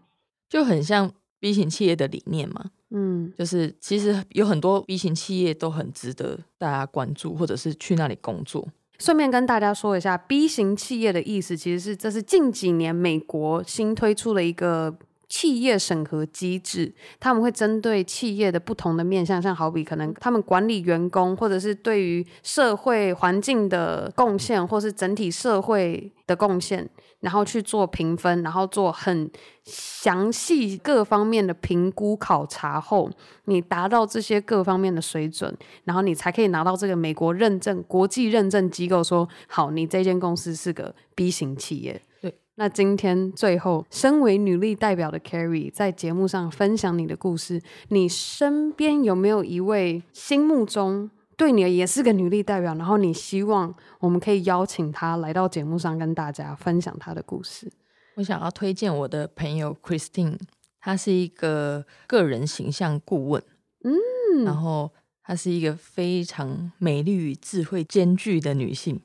[0.47, 2.65] 就很像 B 型企业的理念嘛。
[2.91, 8.67] 嗯，就是其实有很多 B 型企业都很值得大家关注，或者是去那里工作。
[8.99, 14.97] 顺便跟大家说一下，B 型企业的意思其实是这是近几年美国新推出的一个
[15.29, 26.89] 企业审核机制，他们会针对企业的不同的面向，像好比可能他们管理员工，或者是对于社会环境的贡献，或是整体社会的贡献，
[27.19, 29.29] 然后去做评分，然后做很
[29.63, 33.09] 详细各方面的评估考察后，
[33.45, 42.01] 你达到这些各方面的水准，然后你才可以拿到这个美国认证、国际认证机构说好，你这间公司是个 B 型企业。
[42.21, 57.71] 对那今天最后，身为女力代表的 Carrie 在节目上分享你的故事，你身边有没有一位心目中对你也是个女力代表，然后你希望我们可以邀请她来到节目上跟大家分享她的故事？
[58.15, 60.39] 我想要推荐我的朋友 Christine，
[60.81, 63.43] 她是一个个人形象顾问，
[63.83, 68.99] 嗯，然后她是一个非常美丽与智慧兼具的女性。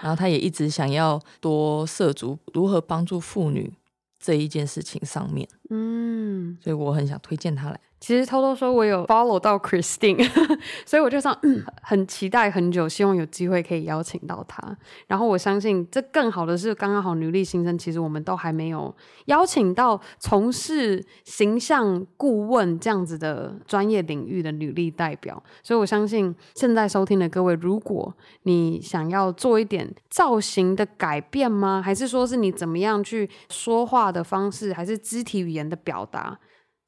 [0.00, 3.72] 然后她也一直想要多涉足如何帮助妇女
[4.20, 7.80] 这一件事情上面，嗯，所以我很想推荐她来。
[8.02, 10.28] 其实偷偷说，我有 follow 到 Christine，
[10.84, 14.76] 所以我就想，嗯，很期待很久，希望有机会可以邀请到她。
[15.06, 18.92] 然后我相信，这更好的是，刚刚好女力新生，其实我们都还没有
[19.26, 25.40] 邀请到从事形象顾问这样子的专业领域的女力代表。
[25.62, 31.80] 所以我相信，现在收听的各位，如果你想要做一点造型的改变吗？
[31.80, 36.36] 还是说是你怎么样去说话的方式，还是肢体语言的表达？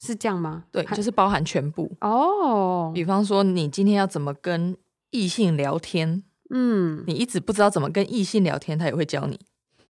[0.05, 0.65] 是这样吗？
[0.71, 2.93] 对，就是包含全部哦。
[2.95, 4.77] 比方说，你今天要怎么跟
[5.11, 6.23] 异性聊天？
[6.51, 9.41] 嗯，你一直不知道怎么跟异性聊天，他也会教你。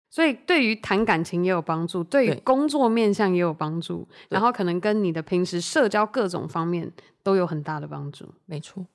[0.10, 6.92] 所以，对于谈感情也有帮助，对于工作面向也有帮助，然后可能跟你的平时社交各种方面
[7.22, 8.26] 都有很大的帮助。
[8.48, 8.88] 没错。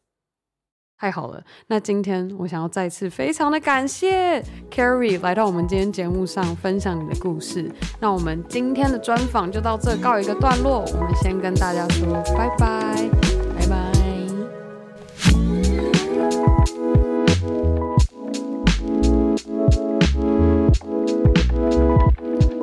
[0.96, 7.70] 太好了，那今天我想要再次非常的感谢 Carrie 来到我们今天节目上分享你的故事。
[8.00, 13.10] 那我们今天的专访就到这告一个段落，我们先跟大家说拜拜，
[13.58, 13.92] 拜拜。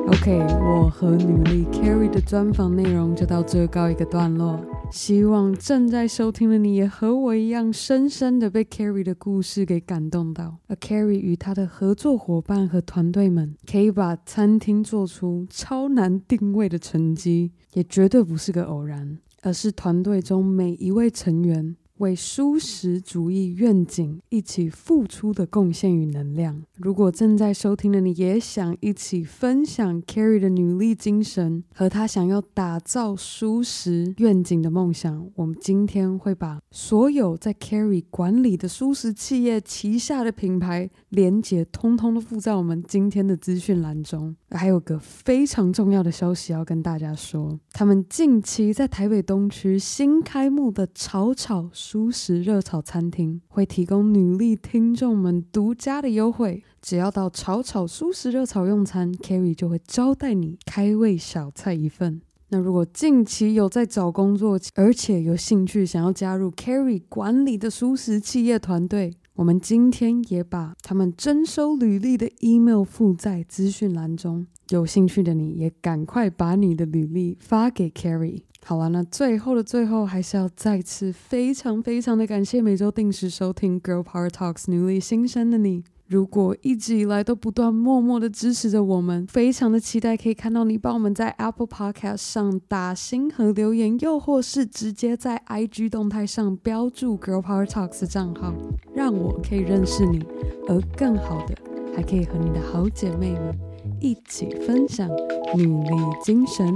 [0.08, 4.58] OK，我和女力 Carrie 的专访内容就到这告一个段落。
[4.92, 10.58] 希望正在收听的你也和我一样，深深的被 Carrie 的故事给感动到。
[10.66, 21.74] 而 Carrie 与他的合作伙伴和团队们，可以把餐厅做出超难定位的成绩，也绝对不是个偶然，而是团队中每一位成员。
[21.98, 26.62] 为舒适主义愿景一起付出的贡献与能量。
[26.76, 44.34] 如果正在收听的你也想一起分享 Carrie 的努力精神和她想要打造舒适愿景的梦想，我们今天会把所有在 Carrie 管理的舒适企业旗下的品牌连结，通通都附在我们今天的资讯栏中。
[44.50, 51.70] 还有个非常重要的消息要跟大家说，他们近期在台北东区新开幕的炒炒。
[51.82, 62.22] 蔬食热炒餐厅会提供女力听众们独家的优惠，只要到炒炒蔬食热炒用餐，Carrie 就会招待你开胃小菜一份。
[62.50, 74.46] 那如果近期有在找工作，而且有兴趣想要加入 Carrie 管理的蔬食企业团队，我们今天也把他们征收履历的 email 附在资讯栏中。
[74.68, 78.42] 有兴趣的你也赶快把你的履历发给 Carrie。
[78.64, 85.82] 好了，那最后的最后，还是要再次非常非常的感谢每周定时收听 Girl Power Talks 女力新生的你。
[86.06, 98.54] 如果一直以来都不断默默的支持着我们，非常的期待可以看到你帮我们在 Apple Podcast 上打星和留言，又或是直接在 IG 动态上标注 Girl Power Talks 的账号，
[98.94, 100.22] 让我可以认识你，
[100.68, 101.56] 而更好的，
[101.96, 103.58] 还可以和你的好姐妹们
[104.02, 105.08] 一起分享
[105.56, 105.90] 努力
[106.24, 106.66] 精神。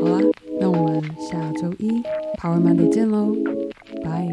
[0.00, 0.20] 好啦，
[0.60, 2.02] 那我们下周一
[2.38, 3.32] Power Monday 见喽，
[4.02, 4.28] 拜。